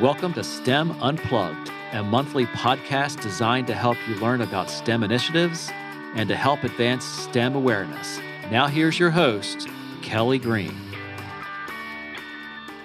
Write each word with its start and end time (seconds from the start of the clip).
Welcome 0.00 0.34
to 0.34 0.44
STEM 0.44 0.90
Unplugged, 1.00 1.70
a 1.92 2.02
monthly 2.02 2.44
podcast 2.44 3.22
designed 3.22 3.66
to 3.68 3.74
help 3.74 3.96
you 4.06 4.16
learn 4.16 4.42
about 4.42 4.68
STEM 4.68 5.02
initiatives 5.02 5.70
and 6.14 6.28
to 6.28 6.36
help 6.36 6.64
advance 6.64 7.02
STEM 7.02 7.56
awareness. 7.56 8.20
Now, 8.50 8.66
here's 8.66 8.98
your 8.98 9.08
host, 9.08 9.66
Kelly 10.02 10.38
Green. 10.38 10.76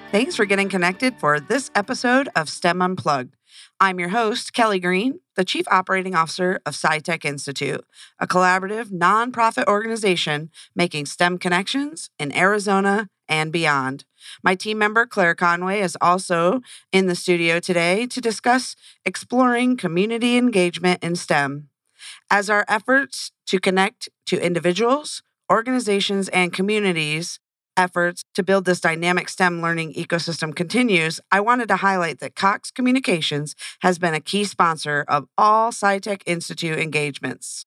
Thanks 0.10 0.38
for 0.38 0.46
getting 0.46 0.70
connected 0.70 1.20
for 1.20 1.42
this 1.42 1.70
episode 1.75 2.29
of 2.34 2.47
STEM 2.47 2.82
Unplugged. 2.82 3.36
I'm 3.82 4.00
your 4.00 4.09
host, 4.09 4.54
Kelly 4.54 4.80
Green, 4.80 5.20
the 5.36 5.43
Chief 5.43 5.66
Operating 5.70 6.16
Officer 6.16 6.62
of 6.66 6.75
SciTech 6.75 7.25
Institute, 7.25 7.84
a 8.20 8.28
collaborative 8.28 8.86
nonprofit 8.86 9.68
organization 9.68 10.50
making 10.78 11.07
STEM 11.07 11.39
connections 11.39 12.09
in 12.18 12.34
Arizona 12.34 13.09
and 13.32 13.52
beyond. 13.52 14.04
My 14.43 14.54
team 14.54 14.77
member, 14.77 15.07
Claire 15.07 15.34
Conway, 15.34 15.79
is 15.79 15.97
also 16.01 16.61
in 16.92 17.07
the 17.07 17.15
studio 17.15 17.60
today 17.60 18.06
to 18.07 18.21
discuss 18.21 18.75
exploring 19.06 19.78
community 19.78 20.37
engagement 20.37 21.04
in 21.04 21.15
STEM. 21.15 21.70
As 22.29 22.50
our 22.50 22.65
efforts 22.68 23.32
to 23.47 23.59
connect 23.59 24.09
to 24.28 24.46
individuals, 24.46 25.23
organizations, 25.50 26.28
and 26.29 26.54
communities 26.54 27.39
efforts 27.78 28.25
to 28.33 28.43
build 28.43 28.65
this 28.65 28.82
dynamic 28.82 29.29
STEM 29.29 29.61
learning 29.61 29.93
ecosystem 29.93 30.54
continues, 30.54 31.21
I 31.32 31.39
wanted 31.39 31.70
to 31.70 31.78
highlight 31.78 32.20
that 32.20 32.36
Cox 32.36 32.70
Communications 32.70 33.56
has 33.80 33.98
been 33.98 34.14
a 34.14 34.20
key 34.20 34.44
sponsor 34.44 35.06
of 35.08 35.28
all 35.38 35.72
SciTech 35.72 36.22
Institute 36.25 36.78
engagements. 36.78 37.66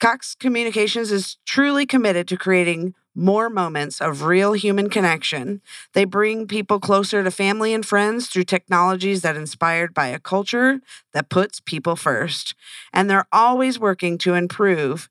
Cox 0.00 0.36
Communications 0.38 1.10
is 1.10 1.38
truly 1.46 1.86
committed 1.86 2.28
to 2.28 2.36
creating 2.36 2.94
more 3.18 3.50
moments 3.50 4.00
of 4.00 4.22
real 4.22 4.52
human 4.52 4.88
connection. 4.88 5.60
They 5.92 6.04
bring 6.04 6.46
people 6.46 6.78
closer 6.78 7.24
to 7.24 7.30
family 7.30 7.74
and 7.74 7.84
friends 7.84 8.28
through 8.28 8.44
technologies 8.44 9.22
that 9.22 9.36
inspired 9.36 9.92
by 9.92 10.06
a 10.06 10.20
culture 10.20 10.80
that 11.12 11.28
puts 11.28 11.60
people 11.60 11.96
first. 11.96 12.54
And 12.92 13.10
they're 13.10 13.26
always 13.32 13.78
working 13.78 14.18
to 14.18 14.34
improve 14.34 15.08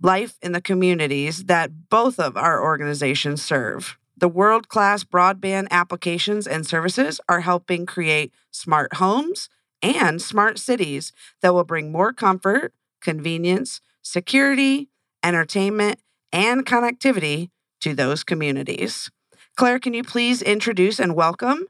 life 0.00 0.38
in 0.42 0.52
the 0.52 0.60
communities 0.60 1.44
that 1.44 1.88
both 1.90 2.18
of 2.18 2.36
our 2.36 2.62
organizations 2.62 3.42
serve. 3.42 3.98
The 4.16 4.28
world 4.28 4.68
class 4.68 5.04
broadband 5.04 5.68
applications 5.70 6.46
and 6.46 6.66
services 6.66 7.20
are 7.28 7.40
helping 7.40 7.84
create 7.84 8.32
smart 8.50 8.94
homes 8.94 9.50
and 9.82 10.22
smart 10.22 10.58
cities 10.58 11.12
that 11.42 11.52
will 11.52 11.64
bring 11.64 11.92
more 11.92 12.14
comfort, 12.14 12.72
convenience, 13.02 13.82
security, 14.00 14.88
entertainment, 15.22 16.00
and 16.36 16.66
connectivity 16.66 17.48
to 17.80 17.94
those 17.94 18.22
communities. 18.22 19.10
Claire, 19.56 19.78
can 19.78 19.94
you 19.94 20.04
please 20.04 20.42
introduce 20.42 21.00
and 21.00 21.16
welcome 21.16 21.66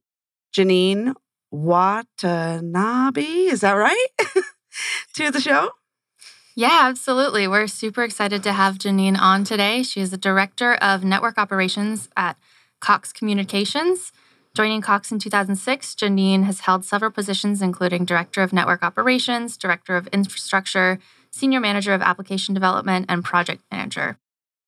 Janine 0.52 1.14
Watanabe? 1.52 3.22
Is 3.22 3.60
that 3.60 3.72
right? 3.74 4.06
to 5.14 5.30
the 5.30 5.40
show? 5.40 5.70
Yeah, 6.56 6.80
absolutely. 6.82 7.46
We're 7.46 7.68
super 7.68 8.02
excited 8.02 8.42
to 8.42 8.52
have 8.52 8.76
Janine 8.76 9.16
on 9.16 9.44
today. 9.44 9.84
She 9.84 10.00
is 10.00 10.10
the 10.10 10.16
Director 10.16 10.74
of 10.74 11.04
Network 11.04 11.38
Operations 11.38 12.08
at 12.16 12.36
Cox 12.80 13.12
Communications. 13.12 14.10
Joining 14.52 14.80
Cox 14.80 15.12
in 15.12 15.20
2006, 15.20 15.94
Janine 15.94 16.42
has 16.42 16.60
held 16.60 16.84
several 16.84 17.12
positions, 17.12 17.62
including 17.62 18.04
Director 18.04 18.42
of 18.42 18.52
Network 18.52 18.82
Operations, 18.82 19.56
Director 19.56 19.96
of 19.96 20.08
Infrastructure, 20.08 20.98
Senior 21.30 21.60
Manager 21.60 21.92
of 21.92 22.02
Application 22.02 22.52
Development, 22.52 23.06
and 23.08 23.22
Project 23.22 23.62
Manager. 23.70 24.18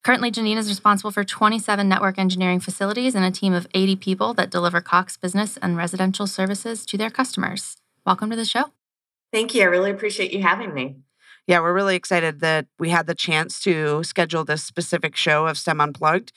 Currently, 0.03 0.31
Janine 0.31 0.57
is 0.57 0.69
responsible 0.69 1.11
for 1.11 1.23
27 1.23 1.87
network 1.87 2.17
engineering 2.17 2.59
facilities 2.59 3.15
and 3.15 3.25
a 3.25 3.31
team 3.31 3.53
of 3.53 3.67
80 3.73 3.97
people 3.97 4.33
that 4.35 4.49
deliver 4.49 4.81
Cox 4.81 5.17
business 5.17 5.57
and 5.57 5.75
residential 5.75 6.25
services 6.25 6.85
to 6.85 6.97
their 6.97 7.09
customers. 7.09 7.77
Welcome 8.05 8.29
to 8.29 8.35
the 8.35 8.45
show. 8.45 8.71
Thank 9.31 9.53
you. 9.53 9.61
I 9.61 9.65
really 9.65 9.91
appreciate 9.91 10.31
you 10.31 10.41
having 10.41 10.73
me 10.73 10.95
yeah, 11.49 11.61
we're 11.61 11.73
really 11.73 11.95
excited 11.95 12.41
that 12.41 12.67
we 12.77 12.89
had 12.89 13.07
the 13.07 13.15
chance 13.15 13.59
to 13.61 14.03
schedule 14.03 14.45
this 14.45 14.63
specific 14.63 15.15
show 15.15 15.47
of 15.47 15.57
STEM 15.57 15.81
Unplugged. 15.81 16.31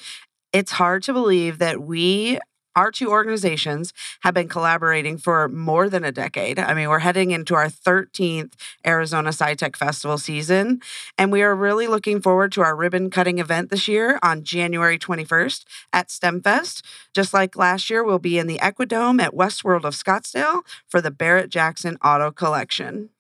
It's 0.55 0.73
hard 0.73 1.03
to 1.03 1.13
believe 1.13 1.59
that 1.59 1.83
we 1.83 2.39
our 2.75 2.91
two 2.91 3.11
organizations 3.11 3.93
have 4.21 4.35
been 4.35 4.49
collaborating 4.49 5.19
for 5.19 5.49
more 5.49 5.89
than 5.89 6.05
a 6.05 6.13
decade. 6.13 6.59
I 6.59 6.75
mean, 6.75 6.89
we're 6.89 7.01
heading 7.01 7.31
into 7.31 7.55
our 7.55 7.69
13th 7.69 8.55
Arizona 8.87 9.31
SciTech 9.31 9.77
Festival 9.77 10.19
season, 10.19 10.81
and 11.17 11.31
we 11.31 11.43
are 11.43 11.55
really 11.55 11.87
looking 11.87 12.21
forward 12.21 12.53
to 12.53 12.63
our 12.63 12.75
ribbon 12.75 13.11
cutting 13.11 13.39
event 13.39 13.71
this 13.71 13.89
year 13.89 14.19
on 14.23 14.43
January 14.43 14.99
21st 14.99 15.65
at 15.93 16.09
STEMFest. 16.09 16.83
Just 17.15 17.33
like 17.33 17.57
last 17.57 17.91
year, 17.91 18.03
we'll 18.03 18.19
be 18.19 18.39
in 18.39 18.47
the 18.47 18.59
Equidome 18.59 19.21
at 19.23 19.35
Westworld 19.35 19.85
of 19.85 19.95
Scottsdale 19.95 20.63
for 20.89 21.01
the 21.01 21.11
Barrett 21.11 21.51
Jackson 21.51 21.97
Auto 22.03 22.31
Collection. 22.31 23.11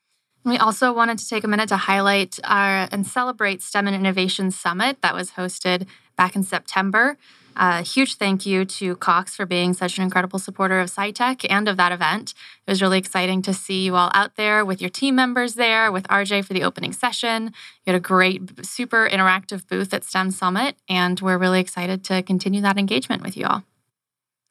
We 0.45 0.59
also 0.59 0.93
wanted 0.93 1.19
to 1.19 1.29
take 1.29 1.45
a 1.45 1.49
minute 1.49 1.69
to 1.69 1.77
highlight 1.77 2.39
our, 2.43 2.89
and 2.91 3.07
celebrate 3.07 3.63
STEM 3.63 3.87
and 3.87 3.95
Innovation 3.95 4.51
Summit 4.51 5.01
that 5.03 5.15
was 5.15 5.33
hosted 5.33 5.87
back 6.17 6.35
in 6.35 6.43
September. 6.43 7.17
A 7.55 7.83
huge 7.83 8.17
thank 8.17 8.47
you 8.47 8.65
to 8.65 8.97
Cox 8.97 9.37
for 9.37 9.47
being 9.47 9.73
such 9.75 9.99
an 9.99 10.05
incredible 10.05 10.39
supporter 10.39 10.81
of 10.81 10.91
SciTech 10.91 11.47
and 11.49 11.69
of 11.69 11.77
that 11.77 11.93
event. 11.93 12.35
It 12.67 12.71
was 12.71 12.81
really 12.81 12.99
exciting 12.99 13.43
to 13.43 13.53
see 13.53 13.85
you 13.85 13.95
all 13.95 14.11
out 14.15 14.37
there 14.37 14.65
with 14.65 14.81
your 14.81 14.91
team 14.91 15.15
members 15.15 15.55
there, 15.55 15.93
with 15.93 16.09
RJ 16.09 16.45
for 16.45 16.55
the 16.55 16.63
opening 16.65 16.93
session. 16.93 17.53
You 17.85 17.93
had 17.93 17.97
a 17.97 18.01
great, 18.01 18.65
super 18.65 19.09
interactive 19.09 19.69
booth 19.69 19.93
at 19.93 20.03
STEM 20.03 20.31
Summit, 20.31 20.77
and 20.89 21.21
we're 21.21 21.39
really 21.39 21.61
excited 21.61 22.03
to 22.05 22.23
continue 22.23 22.63
that 22.63 22.79
engagement 22.79 23.23
with 23.23 23.37
you 23.37 23.47
all. 23.47 23.65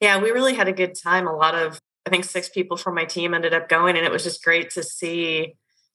Yeah, 0.00 0.18
we 0.22 0.30
really 0.30 0.54
had 0.54 0.68
a 0.68 0.72
good 0.72 0.94
time. 0.94 1.26
A 1.26 1.34
lot 1.34 1.54
of, 1.54 1.80
I 2.06 2.10
think, 2.10 2.24
six 2.24 2.48
people 2.48 2.76
from 2.76 2.94
my 2.94 3.04
team 3.04 3.34
ended 3.34 3.52
up 3.52 3.68
going, 3.68 3.96
and 3.96 4.06
it 4.06 4.12
was 4.12 4.22
just 4.22 4.42
great 4.42 4.70
to 4.70 4.82
see 4.82 5.54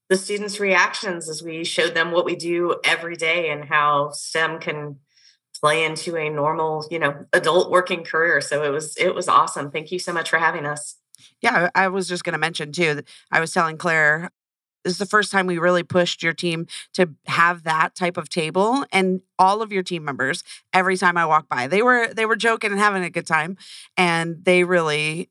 the 0.09 0.17
students' 0.17 0.59
reactions 0.59 1.29
as 1.29 1.43
we 1.43 1.63
showed 1.63 1.93
them 1.93 2.11
what 2.11 2.25
we 2.25 2.35
do 2.35 2.79
every 2.83 3.15
day 3.15 3.49
and 3.49 3.65
how 3.65 4.11
STEM 4.11 4.59
can 4.59 4.97
play 5.59 5.83
into 5.83 6.15
a 6.15 6.29
normal, 6.29 6.87
you 6.89 6.99
know, 6.99 7.25
adult 7.33 7.71
working 7.71 8.03
career. 8.03 8.41
So 8.41 8.63
it 8.63 8.69
was 8.69 8.95
it 8.97 9.13
was 9.15 9.27
awesome. 9.27 9.71
Thank 9.71 9.91
you 9.91 9.99
so 9.99 10.13
much 10.13 10.29
for 10.29 10.37
having 10.37 10.65
us. 10.65 10.95
Yeah, 11.41 11.69
I 11.75 11.87
was 11.87 12.07
just 12.07 12.23
going 12.23 12.33
to 12.33 12.39
mention 12.39 12.71
too. 12.71 12.95
That 12.95 13.07
I 13.31 13.39
was 13.39 13.51
telling 13.51 13.77
Claire 13.77 14.31
this 14.83 14.93
is 14.93 14.99
the 14.99 15.05
first 15.05 15.33
time 15.33 15.47
we 15.47 15.57
really 15.57 15.83
pushed 15.83 16.23
your 16.23 16.31
team 16.31 16.65
to 16.93 17.09
have 17.25 17.63
that 17.63 17.93
type 17.93 18.15
of 18.15 18.29
table 18.29 18.85
and 18.93 19.21
all 19.37 19.61
of 19.61 19.71
your 19.71 19.83
team 19.83 20.05
members 20.05 20.43
every 20.71 20.95
time 20.95 21.17
I 21.17 21.25
walk 21.25 21.49
by. 21.49 21.67
They 21.67 21.81
were 21.81 22.13
they 22.13 22.25
were 22.25 22.37
joking 22.37 22.71
and 22.71 22.79
having 22.79 23.03
a 23.03 23.09
good 23.09 23.27
time 23.27 23.57
and 23.97 24.45
they 24.45 24.63
really 24.63 25.29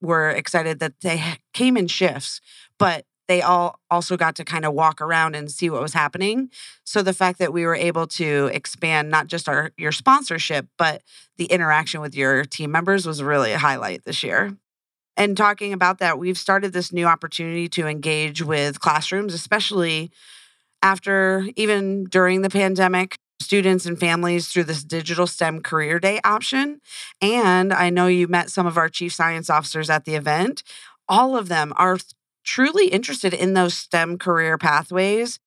were 0.00 0.30
excited 0.30 0.78
that 0.78 1.00
they 1.00 1.20
came 1.52 1.76
in 1.76 1.88
shifts, 1.88 2.40
but 2.78 3.04
they 3.28 3.42
all 3.42 3.78
also 3.90 4.16
got 4.16 4.34
to 4.36 4.44
kind 4.44 4.64
of 4.64 4.74
walk 4.74 5.00
around 5.00 5.34
and 5.34 5.50
see 5.50 5.70
what 5.70 5.82
was 5.82 5.94
happening. 5.94 6.50
So 6.84 7.02
the 7.02 7.12
fact 7.12 7.38
that 7.38 7.52
we 7.52 7.64
were 7.64 7.74
able 7.74 8.06
to 8.08 8.50
expand 8.52 9.10
not 9.10 9.26
just 9.26 9.48
our 9.48 9.70
your 9.76 9.92
sponsorship, 9.92 10.66
but 10.76 11.02
the 11.36 11.46
interaction 11.46 12.00
with 12.00 12.14
your 12.14 12.44
team 12.44 12.70
members 12.70 13.06
was 13.06 13.22
really 13.22 13.52
a 13.52 13.58
highlight 13.58 14.04
this 14.04 14.22
year. 14.22 14.56
And 15.16 15.36
talking 15.36 15.72
about 15.72 15.98
that, 15.98 16.18
we've 16.18 16.38
started 16.38 16.72
this 16.72 16.92
new 16.92 17.06
opportunity 17.06 17.68
to 17.70 17.86
engage 17.86 18.42
with 18.42 18.80
classrooms, 18.80 19.34
especially 19.34 20.10
after 20.82 21.48
even 21.54 22.04
during 22.04 22.42
the 22.42 22.50
pandemic, 22.50 23.16
students 23.40 23.84
and 23.86 23.98
families 23.98 24.48
through 24.48 24.64
this 24.64 24.82
digital 24.82 25.26
STEM 25.26 25.60
career 25.60 25.98
day 25.98 26.20
option. 26.24 26.80
And 27.20 27.72
I 27.72 27.90
know 27.90 28.06
you 28.06 28.26
met 28.28 28.50
some 28.50 28.66
of 28.66 28.78
our 28.78 28.88
chief 28.88 29.12
science 29.12 29.50
officers 29.50 29.90
at 29.90 30.04
the 30.04 30.14
event. 30.14 30.62
All 31.08 31.36
of 31.36 31.48
them 31.48 31.72
are 31.76 31.98
truly 32.44 32.88
interested 32.88 33.34
in 33.34 33.54
those 33.54 33.74
STEM 33.74 34.18
career 34.18 34.58
pathways, 34.58 35.38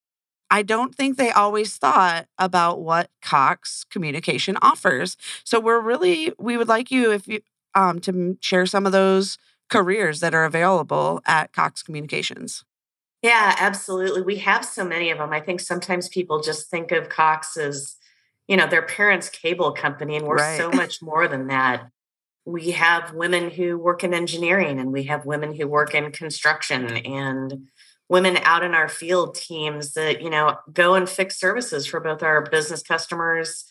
I 0.49 0.61
don't 0.61 0.93
think 0.93 1.17
they 1.17 1.31
always 1.31 1.77
thought 1.77 2.27
about 2.37 2.81
what 2.81 3.09
Cox 3.21 3.83
Communication 3.89 4.57
offers. 4.61 5.17
So 5.43 5.59
we're 5.59 5.81
really 5.81 6.33
we 6.37 6.57
would 6.57 6.67
like 6.67 6.91
you 6.91 7.11
if 7.11 7.27
you 7.27 7.41
um, 7.73 7.99
to 8.01 8.37
share 8.41 8.65
some 8.65 8.85
of 8.85 8.91
those 8.91 9.37
careers 9.69 10.19
that 10.19 10.33
are 10.33 10.45
available 10.45 11.21
at 11.25 11.51
Cox 11.51 11.81
Communications. 11.81 12.63
Yeah, 13.21 13.55
absolutely. 13.59 14.21
We 14.21 14.37
have 14.37 14.63
so 14.63 14.85
many 14.85 15.09
of 15.09 15.17
them. 15.17 15.33
I 15.33 15.39
think 15.39 15.59
sometimes 15.59 16.07
people 16.07 16.41
just 16.41 16.69
think 16.69 16.91
of 16.91 17.09
Cox 17.09 17.57
as, 17.57 17.95
you 18.47 18.55
know, 18.55 18.67
their 18.67 18.83
parents' 18.83 19.29
cable 19.29 19.71
company, 19.71 20.15
and 20.15 20.27
we're 20.27 20.35
right. 20.35 20.57
so 20.57 20.69
much 20.69 21.01
more 21.01 21.27
than 21.27 21.47
that 21.47 21.89
we 22.45 22.71
have 22.71 23.13
women 23.13 23.49
who 23.49 23.77
work 23.77 24.03
in 24.03 24.13
engineering 24.13 24.79
and 24.79 24.91
we 24.91 25.03
have 25.03 25.25
women 25.25 25.55
who 25.55 25.67
work 25.67 25.95
in 25.95 26.11
construction 26.11 26.97
and 26.97 27.67
women 28.07 28.37
out 28.43 28.63
in 28.63 28.75
our 28.75 28.87
field 28.87 29.33
teams 29.33 29.93
that 29.93 30.21
you 30.21 30.29
know 30.29 30.55
go 30.71 30.93
and 30.93 31.09
fix 31.09 31.39
services 31.39 31.87
for 31.87 31.99
both 31.99 32.21
our 32.21 32.43
business 32.43 32.83
customers 32.83 33.65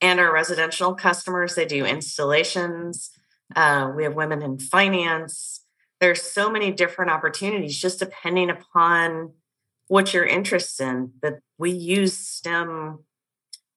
and 0.00 0.20
our 0.20 0.32
residential 0.32 0.94
customers. 0.94 1.54
They 1.54 1.64
do 1.64 1.86
installations. 1.86 3.10
Uh, 3.56 3.90
we 3.96 4.04
have 4.04 4.14
women 4.14 4.42
in 4.42 4.58
finance. 4.58 5.64
There's 6.00 6.22
so 6.22 6.50
many 6.50 6.70
different 6.70 7.10
opportunities 7.10 7.78
just 7.78 7.98
depending 7.98 8.50
upon 8.50 9.32
what 9.88 10.12
you're 10.12 10.26
interested 10.26 10.86
in 10.86 11.12
but 11.22 11.38
we 11.56 11.70
use 11.70 12.16
stem 12.16 12.98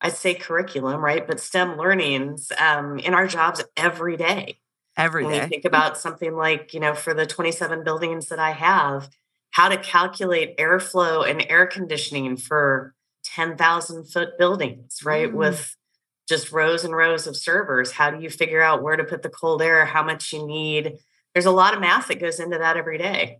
I'd 0.01 0.13
say 0.13 0.33
curriculum, 0.33 1.03
right? 1.03 1.25
But 1.25 1.39
STEM 1.39 1.77
learnings 1.77 2.51
um, 2.59 2.99
in 2.99 3.13
our 3.13 3.27
jobs 3.27 3.63
every 3.77 4.17
day. 4.17 4.57
Every 4.97 5.23
when 5.23 5.33
day. 5.33 5.41
you 5.41 5.47
think 5.47 5.65
about 5.65 5.97
something 5.97 6.35
like, 6.35 6.73
you 6.73 6.79
know, 6.79 6.93
for 6.93 7.13
the 7.13 7.25
27 7.25 7.83
buildings 7.83 8.27
that 8.27 8.39
I 8.39 8.51
have, 8.51 9.09
how 9.51 9.69
to 9.69 9.77
calculate 9.77 10.57
airflow 10.57 11.29
and 11.29 11.45
air 11.49 11.65
conditioning 11.65 12.35
for 12.35 12.93
10,000 13.23 14.05
foot 14.05 14.37
buildings, 14.37 14.99
right? 15.03 15.29
Mm. 15.29 15.35
With 15.35 15.75
just 16.27 16.51
rows 16.51 16.83
and 16.83 16.95
rows 16.95 17.27
of 17.27 17.35
servers. 17.35 17.91
How 17.91 18.09
do 18.09 18.21
you 18.21 18.29
figure 18.29 18.61
out 18.61 18.81
where 18.81 18.95
to 18.95 19.03
put 19.03 19.21
the 19.21 19.29
cold 19.29 19.61
air, 19.61 19.85
how 19.85 20.03
much 20.03 20.31
you 20.33 20.45
need? 20.45 20.97
There's 21.33 21.45
a 21.45 21.51
lot 21.51 21.73
of 21.73 21.81
math 21.81 22.07
that 22.07 22.19
goes 22.19 22.39
into 22.39 22.57
that 22.57 22.77
every 22.77 22.97
day. 22.97 23.39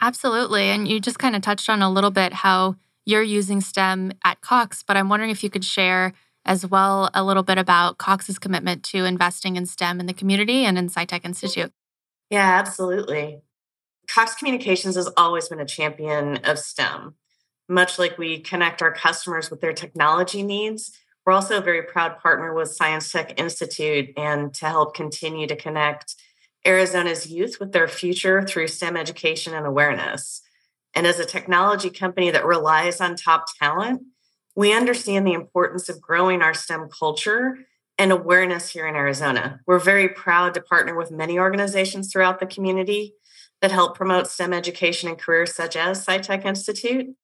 Absolutely. 0.00 0.64
And 0.64 0.88
you 0.88 0.98
just 0.98 1.18
kind 1.18 1.36
of 1.36 1.42
touched 1.42 1.68
on 1.68 1.82
a 1.82 1.90
little 1.90 2.10
bit 2.10 2.32
how 2.32 2.76
you're 3.04 3.22
using 3.22 3.60
STEM 3.60 4.12
at 4.24 4.40
Cox, 4.40 4.82
but 4.82 4.96
I'm 4.96 5.08
wondering 5.08 5.30
if 5.30 5.42
you 5.42 5.50
could 5.50 5.64
share 5.64 6.12
as 6.44 6.66
well 6.66 7.10
a 7.14 7.24
little 7.24 7.42
bit 7.42 7.58
about 7.58 7.98
Cox's 7.98 8.38
commitment 8.38 8.82
to 8.84 9.04
investing 9.04 9.56
in 9.56 9.66
STEM 9.66 10.00
in 10.00 10.06
the 10.06 10.12
community 10.12 10.64
and 10.64 10.76
in 10.76 10.88
SciTech 10.88 11.24
Institute. 11.24 11.72
Yeah, 12.30 12.58
absolutely. 12.58 13.42
Cox 14.08 14.34
Communications 14.34 14.96
has 14.96 15.08
always 15.16 15.48
been 15.48 15.60
a 15.60 15.66
champion 15.66 16.38
of 16.38 16.58
STEM. 16.58 17.14
Much 17.68 17.98
like 17.98 18.18
we 18.18 18.40
connect 18.40 18.82
our 18.82 18.92
customers 18.92 19.50
with 19.50 19.60
their 19.60 19.72
technology 19.72 20.42
needs, 20.42 20.92
we're 21.24 21.32
also 21.32 21.58
a 21.58 21.62
very 21.62 21.82
proud 21.82 22.18
partner 22.18 22.52
with 22.52 22.72
Science 22.72 23.10
Tech 23.10 23.38
Institute 23.38 24.10
and 24.16 24.52
to 24.54 24.66
help 24.66 24.94
continue 24.94 25.46
to 25.46 25.54
connect 25.54 26.16
Arizona's 26.66 27.30
youth 27.30 27.58
with 27.60 27.72
their 27.72 27.88
future 27.88 28.42
through 28.42 28.68
STEM 28.68 28.96
education 28.96 29.54
and 29.54 29.66
awareness. 29.66 30.42
And 30.94 31.06
as 31.06 31.18
a 31.18 31.24
technology 31.24 31.90
company 31.90 32.30
that 32.30 32.44
relies 32.44 33.00
on 33.00 33.16
top 33.16 33.46
talent, 33.58 34.02
we 34.54 34.74
understand 34.74 35.26
the 35.26 35.32
importance 35.32 35.88
of 35.88 36.00
growing 36.00 36.42
our 36.42 36.54
STEM 36.54 36.88
culture 36.96 37.58
and 37.98 38.12
awareness 38.12 38.70
here 38.70 38.86
in 38.86 38.94
Arizona. 38.94 39.60
We're 39.66 39.78
very 39.78 40.08
proud 40.08 40.54
to 40.54 40.60
partner 40.60 40.96
with 40.96 41.10
many 41.10 41.38
organizations 41.38 42.12
throughout 42.12 42.40
the 42.40 42.46
community 42.46 43.14
that 43.60 43.70
help 43.70 43.96
promote 43.96 44.26
STEM 44.26 44.52
education 44.52 45.08
and 45.08 45.18
careers, 45.18 45.54
such 45.54 45.76
as 45.76 46.04
SciTech 46.04 46.44
Institute. 46.44 47.14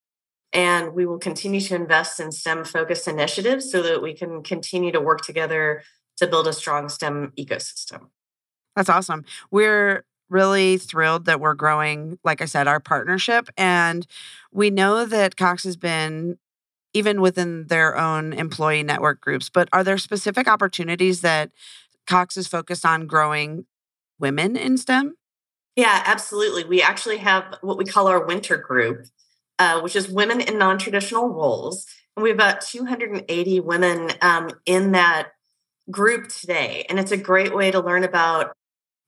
And 0.52 0.94
we 0.94 1.04
will 1.04 1.18
continue 1.18 1.60
to 1.60 1.74
invest 1.74 2.20
in 2.20 2.32
STEM 2.32 2.64
focused 2.64 3.06
initiatives 3.06 3.70
so 3.70 3.82
that 3.82 4.00
we 4.00 4.14
can 4.14 4.42
continue 4.42 4.92
to 4.92 5.00
work 5.00 5.20
together 5.20 5.82
to 6.16 6.26
build 6.26 6.48
a 6.48 6.52
strong 6.52 6.88
STEM 6.88 7.32
ecosystem. 7.38 8.06
That's 8.76 8.88
awesome. 8.88 9.24
We're 9.50 10.04
really 10.30 10.76
thrilled 10.76 11.24
that 11.26 11.40
we're 11.40 11.54
growing, 11.54 12.18
like 12.24 12.42
I 12.42 12.46
said, 12.46 12.68
our 12.68 12.80
partnership. 12.80 13.48
And 13.56 14.06
we 14.52 14.70
know 14.70 15.04
that 15.04 15.36
Cox 15.36 15.64
has 15.64 15.76
been 15.76 16.38
even 16.94 17.20
within 17.20 17.66
their 17.66 17.96
own 17.96 18.32
employee 18.32 18.82
network 18.82 19.20
groups. 19.20 19.50
But 19.50 19.68
are 19.72 19.84
there 19.84 19.98
specific 19.98 20.48
opportunities 20.48 21.20
that 21.20 21.50
Cox 22.06 22.36
is 22.36 22.48
focused 22.48 22.84
on 22.84 23.06
growing 23.06 23.66
women 24.18 24.56
in 24.56 24.78
STEM? 24.78 25.14
Yeah, 25.76 26.02
absolutely. 26.06 26.64
We 26.64 26.82
actually 26.82 27.18
have 27.18 27.54
what 27.60 27.78
we 27.78 27.84
call 27.84 28.08
our 28.08 28.24
winter 28.24 28.56
group, 28.56 29.06
uh, 29.58 29.80
which 29.80 29.94
is 29.94 30.08
women 30.08 30.40
in 30.40 30.58
non 30.58 30.78
traditional 30.78 31.28
roles. 31.28 31.86
And 32.16 32.24
we 32.24 32.30
have 32.30 32.36
about 32.36 32.62
280 32.62 33.60
women 33.60 34.10
um, 34.20 34.50
in 34.66 34.92
that 34.92 35.28
group 35.88 36.28
today. 36.28 36.84
And 36.88 36.98
it's 36.98 37.12
a 37.12 37.16
great 37.16 37.54
way 37.54 37.70
to 37.70 37.80
learn 37.80 38.02
about 38.02 38.56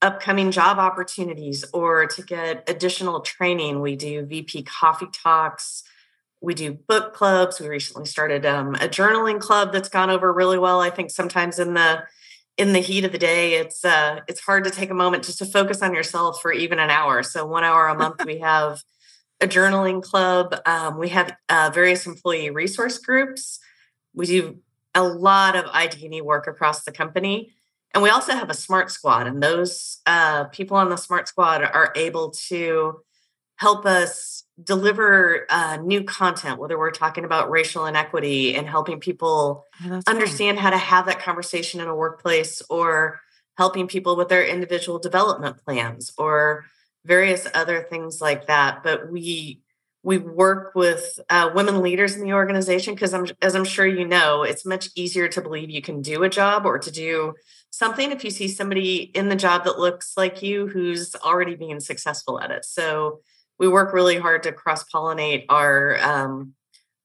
upcoming 0.02 0.50
job 0.50 0.78
opportunities 0.78 1.64
or 1.72 2.06
to 2.06 2.22
get 2.22 2.68
additional 2.68 3.20
training. 3.20 3.80
We 3.80 3.96
do 3.96 4.24
VP 4.24 4.62
coffee 4.62 5.08
talks 5.12 5.84
we 6.40 6.54
do 6.54 6.72
book 6.72 7.12
clubs. 7.14 7.60
We 7.60 7.68
recently 7.68 8.06
started 8.06 8.46
um, 8.46 8.74
a 8.76 8.88
journaling 8.88 9.40
club 9.40 9.72
that's 9.72 9.88
gone 9.88 10.10
over 10.10 10.32
really 10.32 10.58
well. 10.58 10.80
I 10.80 10.90
think 10.90 11.10
sometimes 11.10 11.58
in 11.58 11.74
the 11.74 12.04
in 12.56 12.72
the 12.72 12.80
heat 12.80 13.04
of 13.04 13.12
the 13.12 13.18
day, 13.18 13.54
it's 13.54 13.84
uh, 13.84 14.20
it's 14.26 14.40
hard 14.40 14.64
to 14.64 14.70
take 14.70 14.90
a 14.90 14.94
moment 14.94 15.24
just 15.24 15.38
to 15.38 15.46
focus 15.46 15.82
on 15.82 15.94
yourself 15.94 16.40
for 16.40 16.52
even 16.52 16.78
an 16.78 16.90
hour. 16.90 17.22
So 17.22 17.46
one 17.46 17.64
hour 17.64 17.88
a 17.88 17.94
month, 17.94 18.24
we 18.24 18.38
have 18.38 18.82
a 19.40 19.46
journaling 19.46 20.02
club. 20.02 20.54
Um, 20.66 20.98
we 20.98 21.10
have 21.10 21.36
uh, 21.48 21.70
various 21.72 22.06
employee 22.06 22.50
resource 22.50 22.98
groups. 22.98 23.58
We 24.14 24.26
do 24.26 24.58
a 24.94 25.02
lot 25.02 25.56
of 25.56 25.66
ID&E 25.72 26.20
work 26.20 26.46
across 26.46 26.84
the 26.84 26.92
company. 26.92 27.52
And 27.92 28.02
we 28.02 28.10
also 28.10 28.32
have 28.32 28.50
a 28.50 28.54
smart 28.54 28.90
squad, 28.90 29.26
and 29.26 29.42
those 29.42 29.98
uh, 30.06 30.44
people 30.44 30.76
on 30.76 30.90
the 30.90 30.96
smart 30.96 31.26
squad 31.26 31.62
are 31.62 31.92
able 31.96 32.30
to 32.48 33.00
help 33.56 33.84
us 33.84 34.44
deliver 34.62 35.46
uh, 35.50 35.76
new 35.76 36.04
content, 36.04 36.58
whether 36.58 36.78
we're 36.78 36.90
talking 36.90 37.24
about 37.24 37.50
racial 37.50 37.86
inequity 37.86 38.54
and 38.54 38.66
helping 38.66 39.00
people 39.00 39.66
oh, 39.84 40.00
understand 40.06 40.58
how 40.58 40.70
to 40.70 40.78
have 40.78 41.06
that 41.06 41.20
conversation 41.20 41.80
in 41.80 41.88
a 41.88 41.94
workplace 41.94 42.62
or 42.70 43.20
helping 43.58 43.86
people 43.86 44.16
with 44.16 44.28
their 44.28 44.46
individual 44.46 44.98
development 44.98 45.58
plans 45.64 46.12
or 46.16 46.64
various 47.04 47.46
other 47.52 47.82
things 47.82 48.20
like 48.20 48.46
that. 48.46 48.82
But 48.82 49.10
we 49.10 49.60
we 50.02 50.18
work 50.18 50.74
with 50.74 51.20
uh, 51.28 51.50
women 51.54 51.82
leaders 51.82 52.16
in 52.16 52.22
the 52.22 52.32
organization 52.32 52.94
because 52.94 53.14
as 53.42 53.54
I'm 53.54 53.64
sure 53.64 53.86
you 53.86 54.06
know, 54.06 54.42
it's 54.42 54.64
much 54.64 54.88
easier 54.94 55.28
to 55.28 55.42
believe 55.42 55.68
you 55.68 55.82
can 55.82 56.00
do 56.00 56.22
a 56.22 56.28
job 56.28 56.64
or 56.64 56.78
to 56.78 56.90
do 56.90 57.34
something 57.70 58.10
if 58.10 58.24
you 58.24 58.30
see 58.30 58.48
somebody 58.48 58.96
in 59.14 59.28
the 59.28 59.36
job 59.36 59.64
that 59.64 59.78
looks 59.78 60.14
like 60.16 60.42
you 60.42 60.66
who's 60.66 61.14
already 61.16 61.54
being 61.54 61.80
successful 61.80 62.40
at 62.40 62.50
it. 62.50 62.64
So 62.64 63.20
we 63.58 63.68
work 63.68 63.92
really 63.92 64.18
hard 64.18 64.42
to 64.44 64.52
cross 64.52 64.84
pollinate 64.84 65.44
our 65.50 65.98
um, 66.00 66.54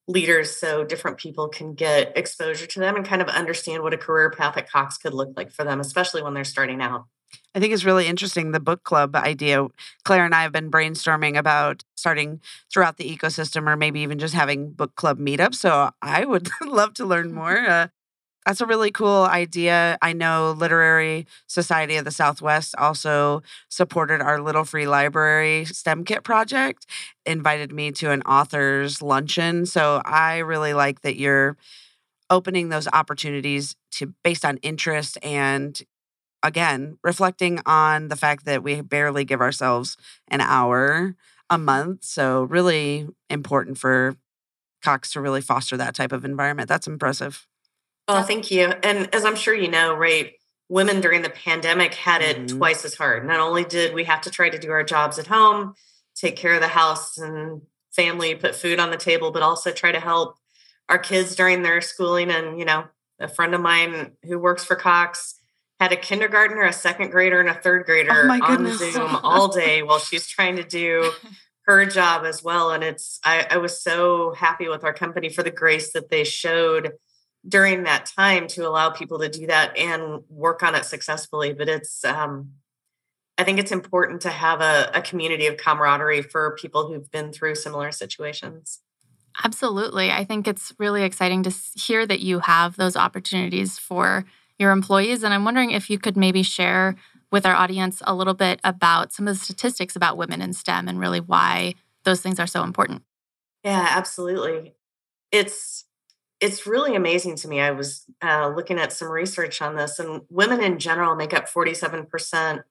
leaders 0.08 0.56
so 0.56 0.86
different 0.86 1.18
people 1.18 1.50
can 1.50 1.74
get 1.74 2.18
exposure 2.18 2.66
to 2.66 2.80
them 2.80 2.96
and 2.96 3.06
kind 3.06 3.22
of 3.22 3.28
understand 3.28 3.84
what 3.84 3.94
a 3.94 3.98
career 3.98 4.30
path 4.30 4.56
at 4.56 4.70
Cox 4.70 4.98
could 4.98 5.14
look 5.14 5.34
like 5.36 5.52
for 5.52 5.66
them, 5.66 5.82
especially 5.82 6.24
when 6.24 6.34
they're 6.34 6.46
starting 6.46 6.82
out. 6.82 7.06
I 7.54 7.60
think 7.60 7.74
it's 7.74 7.86
really 7.86 8.08
interesting 8.08 8.52
the 8.52 8.60
book 8.60 8.84
club 8.84 9.16
idea. 9.16 9.68
Claire 10.04 10.26
and 10.26 10.36
I 10.36 10.44
have 10.44 10.52
been 10.52 10.72
brainstorming 10.72 11.38
about 11.38 11.84
starting 11.96 12.42
throughout 12.72 12.98
the 12.98 13.16
ecosystem 13.16 13.68
or 13.68 13.76
maybe 13.76 14.02
even 14.02 14.20
just 14.20 14.34
having 14.34 14.72
book 14.72 14.96
club 14.96 15.20
meetups. 15.20 15.56
So 15.56 15.92
I 16.02 16.26
would 16.26 16.50
love 16.66 16.94
to 16.96 17.06
learn 17.06 17.34
more. 17.34 17.58
Uh, 17.58 17.88
that's 18.46 18.62
a 18.62 18.66
really 18.68 18.92
cool 18.92 19.24
idea. 19.24 19.98
I 20.04 20.14
know 20.14 20.52
Literary 20.52 21.26
Society 21.48 21.96
of 21.96 22.06
the 22.06 22.12
Southwest 22.12 22.76
also 22.78 23.42
supported 23.70 24.22
our 24.22 24.40
Little 24.40 24.64
Free 24.64 24.86
Library 24.88 25.66
STEM 25.66 26.06
Kit 26.06 26.24
project, 26.24 26.86
invited 27.26 27.72
me 27.72 27.92
to 27.94 28.12
an 28.12 28.22
author's 28.22 29.02
luncheon. 29.02 29.66
So 29.66 30.02
I 30.06 30.38
really 30.40 30.74
like 30.76 31.02
that 31.02 31.18
you're 31.18 31.58
opening 32.30 32.70
those 32.70 32.88
opportunities 32.88 33.76
to 33.92 34.14
based 34.24 34.46
on 34.46 34.58
interest 34.58 35.18
and 35.24 35.82
again, 36.46 36.98
reflecting 37.04 37.60
on 37.66 38.08
the 38.08 38.16
fact 38.16 38.46
that 38.46 38.64
we 38.64 38.80
barely 38.82 39.26
give 39.26 39.42
ourselves 39.42 39.98
an 40.28 40.42
hour 40.42 41.16
a 41.50 41.58
month. 41.58 42.04
So 42.06 42.44
really 42.44 43.08
important 43.30 43.78
for 43.78 44.16
Cox 44.84 45.14
to 45.14 45.22
really 45.22 45.42
foster 45.42 45.76
that 45.78 45.96
type 45.96 46.12
of 46.12 46.24
environment. 46.24 46.70
That's 46.70 46.88
impressive. 46.88 47.48
Well, 48.08 48.24
thank 48.24 48.52
you. 48.52 48.68
And 48.84 49.14
as 49.14 49.26
I'm 49.26 49.36
sure 49.36 49.56
you 49.56 49.70
know, 49.70 49.96
right, 49.96 50.34
women 50.70 51.02
during 51.02 51.24
the 51.24 51.30
pandemic 51.32 51.96
had 51.96 52.22
it 52.22 52.38
mm-hmm. 52.38 52.58
twice 52.58 52.86
as 52.86 52.94
hard. 52.94 53.26
Not 53.26 53.40
only 53.40 53.64
did 53.64 53.96
we 53.96 54.04
have 54.04 54.22
to 54.22 54.30
try 54.30 54.50
to 54.50 54.60
do 54.60 54.70
our 54.70 54.84
jobs 54.84 55.18
at 55.18 55.28
home, 55.28 55.74
take 56.16 56.36
care 56.36 56.54
of 56.54 56.62
the 56.62 56.68
house 56.68 57.18
and 57.18 57.64
family, 57.92 58.36
put 58.36 58.56
food 58.56 58.80
on 58.80 58.92
the 58.92 58.98
table, 58.98 59.32
but 59.32 59.42
also 59.42 59.72
try 59.72 59.92
to 59.92 60.00
help 60.00 60.38
our 60.90 61.00
kids 61.00 61.36
during 61.36 61.64
their 61.64 61.82
schooling. 61.82 62.30
And, 62.30 62.60
you 62.60 62.66
know, 62.66 62.86
a 63.20 63.28
friend 63.28 63.56
of 63.56 63.62
mine 63.62 64.12
who 64.24 64.38
works 64.38 64.64
for 64.64 64.76
Cox 64.76 65.40
had 65.80 65.92
a 65.92 65.98
kindergartner, 65.98 66.64
a 66.64 66.74
second 66.74 67.12
grader, 67.12 67.40
and 67.40 67.50
a 67.50 67.54
third 67.54 67.86
grader 67.86 68.12
oh 68.12 68.44
on 68.44 68.72
Zoom 68.78 69.16
all 69.24 69.48
day 69.50 69.84
while 69.84 70.00
she's 70.00 70.28
trying 70.28 70.56
to 70.56 70.64
do 70.64 71.12
her 71.66 71.86
job 71.86 72.26
as 72.26 72.44
well. 72.44 72.72
And 72.72 72.84
it's, 72.84 73.20
I, 73.24 73.48
I 73.52 73.58
was 73.58 73.82
so 73.82 74.34
happy 74.34 74.68
with 74.68 74.84
our 74.84 74.94
company 74.94 75.30
for 75.30 75.44
the 75.44 75.52
grace 75.52 75.92
that 75.94 76.10
they 76.10 76.24
showed 76.24 76.94
during 77.48 77.84
that 77.84 78.06
time 78.06 78.48
to 78.48 78.68
allow 78.68 78.90
people 78.90 79.20
to 79.20 79.30
do 79.30 79.48
that 79.48 79.78
and 79.78 80.22
work 80.30 80.64
on 80.64 80.76
it 80.76 80.86
successfully. 80.86 81.54
But 81.54 81.68
it's, 81.68 82.04
um, 82.06 82.52
I 83.38 83.44
think 83.44 83.60
it's 83.60 83.72
important 83.72 84.22
to 84.22 84.30
have 84.30 84.62
a, 84.62 84.92
a 84.94 85.02
community 85.02 85.48
of 85.48 85.58
camaraderie 85.58 86.22
for 86.22 86.56
people 86.58 86.88
who've 86.88 87.12
been 87.12 87.34
through 87.34 87.56
similar 87.56 87.92
situations. 87.92 88.80
Absolutely. 89.44 90.12
I 90.12 90.24
think 90.24 90.48
it's 90.48 90.74
really 90.80 91.04
exciting 91.04 91.44
to 91.44 91.54
hear 91.76 92.06
that 92.06 92.22
you 92.22 92.40
have 92.40 92.78
those 92.78 92.96
opportunities 92.96 93.78
for 93.78 94.24
your 94.60 94.72
employees. 94.72 95.24
And 95.24 95.34
I'm 95.34 95.46
wondering 95.46 95.72
if 95.72 95.90
you 95.90 96.00
could 96.00 96.18
maybe 96.18 96.44
share 96.44 96.96
with 97.32 97.46
our 97.46 97.56
audience 97.56 98.02
a 98.06 98.16
little 98.16 98.34
bit 98.34 98.60
about 98.64 99.12
some 99.12 99.28
of 99.28 99.38
the 99.38 99.44
statistics 99.44 99.96
about 99.96 100.18
women 100.18 100.42
in 100.42 100.54
STEM 100.54 100.88
and 100.88 101.00
really 101.00 101.20
why 101.20 101.74
those 102.04 102.22
things 102.22 102.40
are 102.40 102.48
so 102.48 102.64
important. 102.64 103.04
Yeah, 103.64 103.88
absolutely. 103.90 104.74
It's 105.32 105.86
it's 106.42 106.68
really 106.68 106.96
amazing 106.96 107.36
to 107.38 107.48
me. 107.48 107.60
I 107.60 107.72
was 107.72 108.06
uh, 108.22 108.50
looking 108.50 108.78
at 108.78 108.92
some 108.92 109.10
research 109.10 109.62
on 109.62 109.76
this, 109.76 110.00
and 110.00 110.22
women 110.30 110.62
in 110.62 110.80
general 110.80 111.16
make 111.16 111.34
up 111.34 111.48
47% 111.50 112.64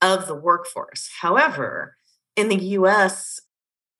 of 0.00 0.26
the 0.26 0.34
workforce. 0.34 1.10
However, 1.20 1.96
in 2.36 2.48
the 2.48 2.64
US, 2.78 3.40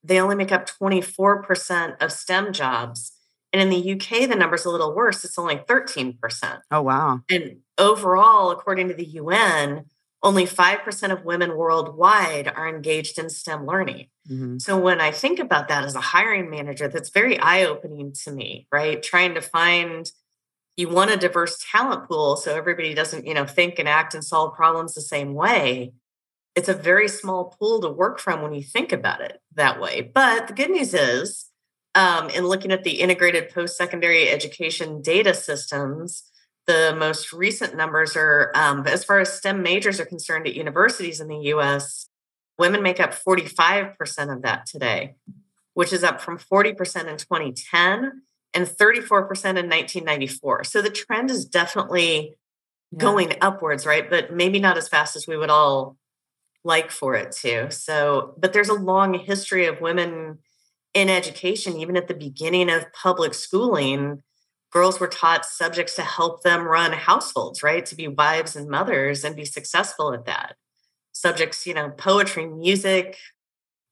they 0.03 0.21
only 0.21 0.37
make 0.37 0.53
up 0.53 0.69
24% 0.69 2.03
of 2.03 2.13
STEM 2.13 2.53
jobs. 2.53 3.13
And 3.53 3.61
in 3.61 3.69
the 3.69 3.93
UK, 3.93 4.29
the 4.29 4.37
number's 4.37 4.65
a 4.65 4.71
little 4.71 4.95
worse. 4.95 5.25
It's 5.25 5.39
only 5.39 5.57
13%. 5.57 6.61
Oh, 6.71 6.83
wow. 6.83 7.21
And 7.31 7.59
overall, 7.77 8.51
according 8.51 8.89
to 8.89 8.95
the 8.95 9.05
UN, 9.05 9.85
only 10.23 10.47
5% 10.47 11.13
of 11.13 11.25
women 11.25 11.57
worldwide 11.57 12.49
are 12.49 12.69
engaged 12.69 13.19
in 13.19 13.29
STEM 13.29 13.67
learning. 13.67 14.07
Mm-hmm. 14.31 14.59
So 14.59 14.79
when 14.79 15.01
I 15.01 15.11
think 15.11 15.39
about 15.39 15.69
that 15.69 15.85
as 15.85 15.95
a 15.95 16.01
hiring 16.01 16.49
manager, 16.49 16.89
that's 16.89 17.11
very 17.11 17.39
eye 17.39 17.65
opening 17.65 18.13
to 18.25 18.33
me, 18.33 18.67
right? 18.73 19.03
Trying 19.03 19.35
to 19.35 19.41
find 19.41 20.11
you 20.77 20.89
want 20.89 21.11
a 21.11 21.17
diverse 21.17 21.63
talent 21.71 22.09
pool 22.09 22.37
so 22.37 22.55
everybody 22.55 22.95
doesn't, 22.95 23.27
you 23.27 23.35
know, 23.35 23.47
think 23.47 23.79
and 23.79 23.89
act 23.89 24.15
and 24.15 24.25
solve 24.25 24.55
problems 24.55 24.95
the 24.95 25.03
same 25.03 25.35
way. 25.35 25.93
It's 26.55 26.69
a 26.69 26.75
very 26.75 27.09
small 27.09 27.55
pool 27.59 27.81
to 27.83 27.91
work 27.91 28.19
from 28.19 28.43
when 28.43 28.55
you 28.55 28.63
think 28.63 28.93
about 28.93 29.21
it 29.21 29.41
that 29.55 29.81
way. 29.81 30.01
But 30.15 30.47
the 30.47 30.55
good 30.55 30.71
news 30.71 30.95
is, 30.95 31.47
um, 31.95 32.31
in 32.31 32.47
looking 32.47 32.73
at 32.73 32.85
the 32.85 33.01
integrated 33.01 33.51
post 33.51 33.77
secondary 33.77 34.29
education 34.29 35.03
data 35.03 35.35
systems, 35.35 36.25
the 36.67 36.95
most 36.99 37.33
recent 37.33 37.77
numbers 37.77 38.17
are 38.17 38.53
um, 38.55 38.87
as 38.87 39.05
far 39.05 39.21
as 39.21 39.33
STEM 39.33 39.63
majors 39.63 40.01
are 40.01 40.07
concerned 40.07 40.47
at 40.47 40.55
universities 40.55 41.21
in 41.21 41.29
the 41.29 41.39
US, 41.55 42.09
women 42.59 42.83
make 42.83 43.01
up 43.01 43.13
45% 43.13 44.35
of 44.35 44.43
that 44.43 44.67
today, 44.67 45.15
which 45.75 45.93
is 45.93 46.05
up 46.05 46.21
from 46.21 46.39
40% 46.39 46.71
in 47.09 47.17
2010 47.17 48.23
and 48.55 48.67
34% 48.67 49.01
in 49.01 49.69
1994. 49.69 50.65
So 50.65 50.83
the 50.83 50.91
trend 50.91 51.31
is 51.31 51.45
definitely 51.45 52.37
yeah. 52.93 52.99
going 52.99 53.35
upwards, 53.41 53.87
right? 53.87 54.09
But 54.09 54.33
maybe 54.33 54.61
not 54.61 54.77
as 54.79 54.89
fast 54.89 55.17
as 55.17 55.27
we 55.27 55.37
would 55.37 55.51
all 55.51 55.97
like 56.65 56.91
for 56.91 57.15
it 57.17 57.33
to. 57.33 57.71
So, 57.71 58.35
but 58.39 58.53
there's 58.53 58.69
a 58.69 58.75
long 58.75 59.15
history 59.15 59.67
of 59.67 59.81
women 59.81 60.39
in 60.95 61.09
education, 61.09 61.77
even 61.77 61.97
at 61.97 62.09
the 62.09 62.15
beginning 62.15 62.71
of 62.71 62.93
public 62.93 63.35
schooling 63.35 64.23
girls 64.73 64.99
were 64.99 65.09
taught 65.09 65.45
subjects 65.45 65.95
to 65.97 66.03
help 66.03 66.43
them 66.43 66.65
run 66.65 66.93
households, 66.93 67.63
right? 67.63 67.85
To 67.87 67.95
be 67.95 68.09
wives 68.09 68.57
and 68.57 68.69
mothers 68.69 69.23
and 69.23 69.37
be 69.37 69.45
successful 69.45 70.13
at 70.15 70.25
that. 70.25 70.57
Subjects, 71.13 71.67
you 71.67 71.75
know, 71.75 71.91
poetry, 71.91 72.47
music, 72.47 73.19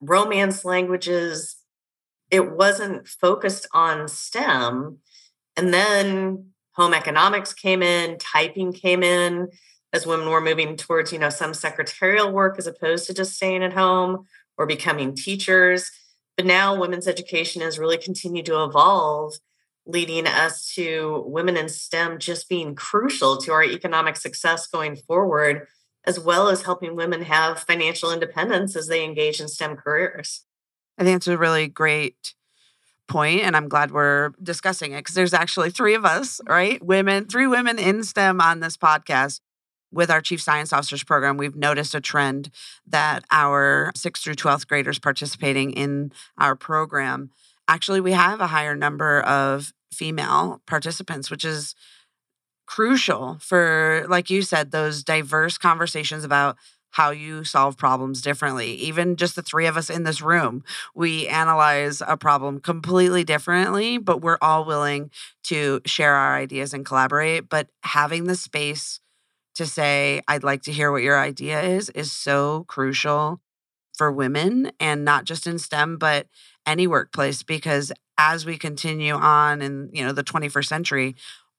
romance 0.01 0.65
languages. 0.65 1.57
It 2.31 2.53
wasn't 2.53 3.07
focused 3.07 3.69
on 3.75 4.09
STEM. 4.09 4.99
And 5.57 5.75
then 5.75 6.47
home 6.73 6.95
economics 6.95 7.53
came 7.53 7.83
in, 7.83 8.17
typing 8.17 8.73
came 8.73 9.03
in 9.03 9.49
as 9.93 10.07
women 10.07 10.31
were 10.31 10.41
moving 10.41 10.77
towards, 10.77 11.13
you 11.13 11.19
know, 11.19 11.29
some 11.29 11.53
secretarial 11.53 12.33
work 12.33 12.57
as 12.59 12.67
opposed 12.67 13.07
to 13.07 13.15
just 13.15 13.35
staying 13.35 13.63
at 13.63 13.75
home 13.75 14.25
or 14.57 14.65
becoming 14.65 15.15
teachers. 15.15 15.91
But 16.41 16.47
now 16.47 16.75
women's 16.75 17.07
education 17.07 17.61
has 17.61 17.79
really 17.79 17.99
continued 17.99 18.47
to 18.47 18.65
evolve 18.65 19.35
leading 19.85 20.27
us 20.27 20.73
to 20.75 21.23
women 21.27 21.55
in 21.55 21.69
STEM 21.69 22.19
just 22.19 22.49
being 22.49 22.75
crucial 22.75 23.37
to 23.37 23.53
our 23.53 23.63
economic 23.63 24.17
success 24.17 24.67
going 24.67 24.97
forward, 24.97 25.67
as 26.07 26.19
well 26.19 26.49
as 26.49 26.63
helping 26.63 26.97
women 26.97 27.21
have 27.25 27.61
financial 27.61 28.11
independence 28.11 28.75
as 28.75 28.87
they 28.87 29.05
engage 29.05 29.39
in 29.39 29.49
STEM 29.49 29.77
careers. 29.77 30.47
I 30.97 31.05
think 31.05 31.17
it's 31.17 31.27
a 31.27 31.37
really 31.37 31.69
great 31.69 32.35
point, 33.07 33.43
and 33.43 33.55
I'm 33.55 33.69
glad 33.69 33.91
we're 33.91 34.31
discussing 34.43 34.93
it 34.93 35.01
because 35.01 35.17
there's 35.17 35.35
actually 35.35 35.69
three 35.69 35.93
of 35.93 36.07
us, 36.07 36.39
mm-hmm. 36.39 36.51
right? 36.51 36.83
Women, 36.83 37.27
three 37.27 37.49
women 37.49 37.79
in 37.79 38.03
STEM 38.03 38.41
on 38.41 38.61
this 38.61 38.79
podcast. 38.79 39.41
With 39.93 40.11
our 40.11 40.21
Chief 40.21 40.41
Science 40.41 40.73
Officers 40.73 41.03
program, 41.03 41.37
we've 41.37 41.57
noticed 41.57 41.95
a 41.95 42.01
trend 42.01 42.51
that 42.87 43.25
our 43.31 43.93
6th 43.97 44.23
through 44.23 44.35
12th 44.35 44.69
graders 44.69 44.99
participating 44.99 45.73
in 45.73 46.13
our 46.39 46.55
program 46.55 47.31
actually 47.71 48.01
we 48.01 48.13
have 48.13 48.41
a 48.41 48.49
higher 48.49 48.75
number 48.75 49.21
of 49.21 49.73
female 49.93 50.61
participants, 50.67 51.31
which 51.31 51.45
is 51.45 51.75
crucial 52.67 53.39
for, 53.41 54.05
like 54.09 54.29
you 54.29 54.43
said, 54.43 54.71
those 54.71 55.05
diverse 55.05 55.57
conversations 55.57 56.25
about 56.25 56.57
how 56.93 57.11
you 57.11 57.45
solve 57.45 57.77
problems 57.77 58.21
differently. 58.21 58.73
Even 58.73 59.15
just 59.15 59.37
the 59.37 59.43
three 59.43 59.67
of 59.67 59.77
us 59.77 59.89
in 59.89 60.03
this 60.03 60.21
room, 60.21 60.65
we 60.93 61.29
analyze 61.29 62.03
a 62.05 62.17
problem 62.17 62.59
completely 62.59 63.23
differently, 63.23 63.99
but 63.99 64.21
we're 64.21 64.39
all 64.43 64.65
willing 64.65 65.11
to 65.45 65.81
share 65.87 66.15
our 66.17 66.37
ideas 66.37 66.75
and 66.75 66.85
collaborate. 66.85 67.49
But 67.49 67.69
having 67.85 68.25
the 68.25 68.35
space 68.35 68.99
to 69.55 69.67
say, 69.67 70.23
I'd 70.29 70.45
like 70.45 70.63
to 70.63 70.73
hear 70.73 70.93
what 70.93 71.03
your 71.03 71.19
idea 71.19 71.61
is, 71.61 71.91
is 71.91 72.13
so 72.13 72.65
crucial 72.69 73.41
for 73.97 74.11
women 74.11 74.73
and 74.81 75.05
not 75.05 75.25
just 75.25 75.47
in 75.47 75.59
STEM, 75.59 75.99
but 75.99 76.27
any 76.67 76.87
workplace 76.87 77.43
because 77.43 77.93
as 78.17 78.45
we 78.45 78.59
continue 78.59 79.15
on 79.15 79.63
in 79.63 79.89
you 79.93 80.05
know 80.05 80.13
the 80.13 80.23
21st 80.23 80.67
century 80.67 81.15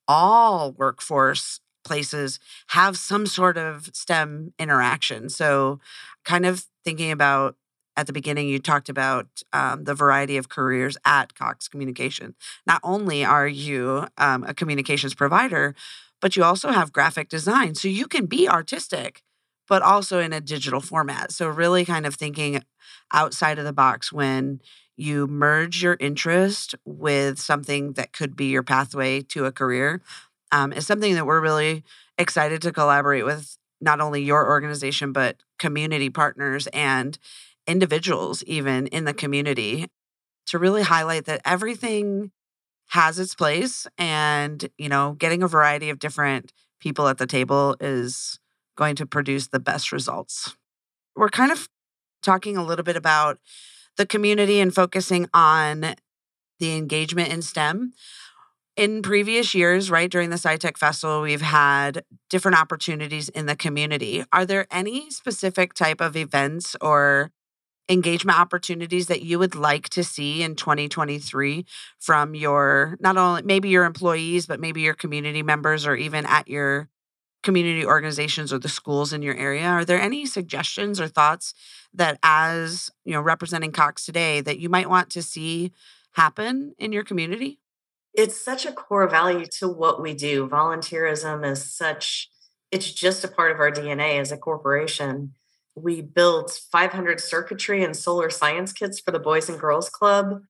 all 0.08 0.72
workforce 0.74 1.60
places 1.84 2.40
have 2.68 2.98
some 2.98 3.26
sort 3.26 3.58
of 3.58 3.90
STEM 3.94 4.54
interaction. 4.60 5.30
So, 5.30 5.80
kind 6.24 6.46
of 6.46 6.66
thinking 6.84 7.12
about 7.12 7.56
at 7.98 8.08
the 8.08 8.14
beginning, 8.14 8.48
you 8.48 8.60
talked 8.60 8.90
about 8.90 9.28
um, 9.52 9.84
the 9.84 9.94
variety 9.94 10.38
of 10.38 10.50
careers 10.50 10.98
at 11.06 11.36
Cox 11.36 11.68
Communication. 11.68 12.36
Not 12.66 12.80
only 12.84 13.26
are 13.26 13.48
you 13.48 14.08
um, 14.18 14.44
a 14.44 14.54
communications 14.54 15.14
provider, 15.14 15.76
but 16.22 16.36
you 16.36 16.44
also 16.44 16.72
have 16.72 16.94
graphic 16.94 17.30
design. 17.30 17.76
So, 17.76 17.88
you 17.88 18.08
can 18.08 18.26
be 18.26 18.48
artistic, 18.48 19.24
but 19.68 19.82
also 19.82 20.20
in 20.20 20.34
a 20.34 20.42
digital 20.42 20.82
format. 20.82 21.32
So, 21.32 21.48
really 21.48 21.86
kind 21.86 22.06
of 22.06 22.16
thinking 22.16 22.62
outside 23.14 23.60
of 23.60 23.66
the 23.66 23.74
box 23.74 24.12
when 24.12 24.62
you 24.98 25.28
merge 25.28 25.82
your 25.82 25.98
interest 26.00 26.76
with 26.86 27.40
something 27.40 27.94
that 27.94 28.14
could 28.14 28.36
be 28.36 28.46
your 28.46 28.64
pathway 28.64 29.22
to 29.22 29.46
a 29.46 29.52
career 29.52 30.02
um, 30.52 30.74
is 30.74 30.86
something 30.86 31.16
that 31.16 31.26
we're 31.26 31.42
really 31.42 31.84
excited 32.18 32.62
to 32.62 32.72
collaborate 32.72 33.26
with 33.26 33.58
not 33.80 34.00
only 34.00 34.22
your 34.22 34.48
organization 34.48 35.12
but 35.12 35.38
community 35.58 36.10
partners 36.10 36.68
and 36.68 37.18
individuals 37.68 38.44
even 38.44 38.88
in 38.88 39.06
the 39.06 39.14
community 39.14 39.88
to 40.48 40.60
really 40.60 40.84
highlight 40.84 41.26
that 41.26 41.42
everything 41.46 42.32
has 42.92 43.20
its 43.20 43.36
place 43.36 43.88
and 43.98 44.70
you 44.78 44.90
know 44.90 45.14
getting 45.20 45.44
a 45.44 45.48
variety 45.48 45.90
of 45.90 46.00
different 46.00 46.54
people 46.80 47.08
at 47.08 47.18
the 47.18 47.28
table 47.28 47.76
is 47.80 48.40
going 48.78 48.96
to 48.96 49.06
produce 49.06 49.48
the 49.48 49.60
best 49.60 49.92
results 49.92 50.56
we're 51.16 51.30
kind 51.30 51.52
of 51.52 51.68
talking 52.22 52.58
a 52.58 52.64
little 52.64 52.84
bit 52.84 52.96
about 52.96 53.40
the 53.98 54.06
community 54.06 54.60
and 54.60 54.74
focusing 54.74 55.28
on 55.34 55.96
the 56.60 56.76
engagement 56.76 57.32
in 57.32 57.42
STEM. 57.42 57.94
In 58.78 59.02
previous 59.02 59.54
years, 59.54 59.92
right, 59.92 60.10
during 60.10 60.30
the 60.30 60.38
SciTech 60.38 60.78
Festival, 60.78 61.22
we've 61.22 61.42
had 61.42 62.04
different 62.30 62.60
opportunities 62.60 63.28
in 63.30 63.46
the 63.46 63.56
community. 63.56 64.24
Are 64.32 64.46
there 64.46 64.66
any 64.72 65.10
specific 65.12 65.74
type 65.74 66.00
of 66.00 66.16
events 66.16 66.76
or 66.80 67.32
engagement 67.90 68.40
opportunities 68.40 69.08
that 69.08 69.22
you 69.22 69.38
would 69.40 69.56
like 69.56 69.90
to 69.90 70.04
see 70.04 70.44
in 70.44 70.56
2023 70.56 71.66
from 72.00 72.36
your 72.36 72.98
not 73.00 73.18
only 73.18 73.42
maybe 73.42 73.70
your 73.70 73.86
employees 73.86 74.46
but 74.46 74.60
maybe 74.60 74.82
your 74.82 74.94
community 74.94 75.44
members 75.44 75.86
or 75.86 75.96
even 75.96 76.26
at 76.26 76.48
your 76.48 76.90
community 77.44 77.86
organizations 77.86 78.54
or 78.54 78.60
the 78.60 78.70
schools 78.70 79.14
in 79.14 79.22
your 79.22 79.36
area? 79.36 79.66
Are 79.66 79.86
there 79.86 80.00
any 80.00 80.26
suggestions 80.26 81.00
or 81.00 81.08
thoughts 81.08 81.54
that 81.94 82.20
as 82.24 82.90
you 83.04 83.14
know 83.14 83.22
representing 83.22 83.72
cox 83.72 84.06
today 84.06 84.42
that 84.42 84.60
you 84.60 84.70
might 84.70 84.90
want 84.90 85.10
to 85.12 85.22
see 85.22 85.72
happen 86.14 86.76
in 86.78 86.92
your 86.92 87.04
community? 87.04 87.60
It's 88.14 88.40
such 88.40 88.66
a 88.66 88.74
core 88.74 89.08
value 89.08 89.46
to 89.60 89.70
what 89.70 90.02
we 90.02 90.14
do. 90.14 90.48
Volunteerism 90.48 91.50
is 91.50 91.74
such 91.74 92.30
it's 92.72 92.92
just 92.92 93.24
a 93.24 93.28
part 93.28 93.52
of 93.52 93.60
our 93.60 93.70
dna 93.70 94.20
as 94.20 94.32
a 94.32 94.38
corporation 94.38 95.34
we 95.76 96.02
built 96.02 96.60
500 96.72 97.20
circuitry 97.20 97.84
and 97.84 97.96
solar 97.96 98.30
science 98.30 98.74
kits 98.74 99.00
for 99.00 99.12
the 99.12 99.20
boys 99.20 99.50
and 99.50 99.60
girls 99.60 99.90
club 99.90 100.42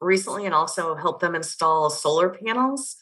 recently 0.00 0.46
and 0.46 0.54
also 0.54 0.94
helped 0.94 1.20
them 1.20 1.34
install 1.34 1.90
solar 1.90 2.30
panels 2.30 2.96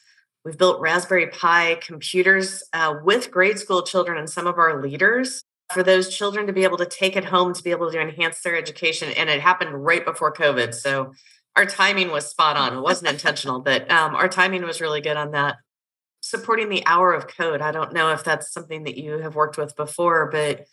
We've 0.45 0.57
built 0.57 0.81
Raspberry 0.81 1.27
Pi 1.27 1.77
computers 1.83 2.63
uh, 2.73 2.95
with 3.05 3.31
grade 3.31 3.59
school 3.59 3.83
children 3.83 4.17
and 4.17 4.29
some 4.29 4.47
of 4.47 4.57
our 4.57 4.81
leaders 4.81 5.43
for 5.73 5.83
those 5.83 6.15
children 6.15 6.47
to 6.47 6.53
be 6.53 6.65
able 6.65 6.79
to 6.79 6.87
take 6.87 7.15
it 7.15 7.27
home 7.27 7.53
to 7.53 7.63
be 7.63 7.71
able 7.71 7.91
to 7.91 8.01
enhance 8.01 8.41
their 8.41 8.57
education. 8.57 9.11
And 9.17 9.29
it 9.29 9.41
happened 9.41 9.85
right 9.85 10.05
before 10.05 10.33
COVID. 10.33 10.75
So 10.75 11.13
our 11.57 11.67
timing 11.67 12.11
was 12.11 12.27
spot 12.27 12.57
on. 12.57 12.79
It 12.79 12.81
wasn't 12.81 13.11
intentional, 13.11 13.61
but 13.61 13.91
um, 13.91 14.15
our 14.15 14.29
timing 14.29 14.63
was 14.63 14.81
really 14.81 15.03
good 15.03 15.17
on 15.17 15.33
that. 15.33 15.57
Supporting 16.23 16.71
the 16.71 16.87
hour 16.87 17.13
of 17.13 17.29
code. 17.29 17.61
I 17.61 17.71
don't 17.71 17.93
know 17.93 18.11
if 18.13 18.25
that's 18.25 18.53
something 18.53 18.85
that 18.85 18.97
you 18.97 19.19
have 19.19 19.35
worked 19.35 19.59
with 19.59 19.77
before, 19.77 20.31
but 20.31 20.65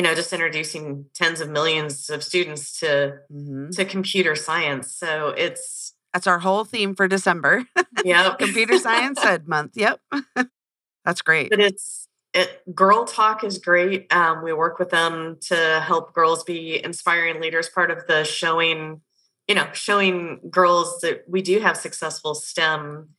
you 0.00 0.02
know, 0.02 0.14
just 0.14 0.32
introducing 0.32 1.04
tens 1.12 1.42
of 1.42 1.50
millions 1.50 2.08
of 2.08 2.24
students 2.24 2.80
to 2.80 3.18
mm-hmm. 3.30 3.68
to 3.68 3.84
computer 3.84 4.34
science. 4.34 4.94
So 4.94 5.34
it's 5.36 5.92
that's 6.14 6.26
our 6.26 6.38
whole 6.38 6.64
theme 6.64 6.94
for 6.94 7.06
December. 7.06 7.66
Yeah. 8.02 8.34
Computer 8.38 8.78
Science 8.78 9.20
Ed 9.22 9.46
Month. 9.46 9.76
Yep. 9.76 10.00
That's 11.04 11.20
great. 11.20 11.50
But 11.50 11.60
it's 11.60 12.08
it, 12.32 12.62
Girl 12.74 13.04
Talk 13.04 13.44
is 13.44 13.58
great. 13.58 14.10
Um, 14.10 14.42
we 14.42 14.54
work 14.54 14.78
with 14.78 14.88
them 14.88 15.36
to 15.48 15.84
help 15.86 16.14
girls 16.14 16.44
be 16.44 16.82
inspiring 16.82 17.38
leaders, 17.38 17.68
part 17.68 17.90
of 17.90 18.06
the 18.06 18.24
showing, 18.24 19.02
you 19.48 19.54
know, 19.54 19.68
showing 19.74 20.40
girls 20.48 21.00
that 21.02 21.24
we 21.28 21.42
do 21.42 21.60
have 21.60 21.76
successful 21.76 22.34
STEM 22.34 23.10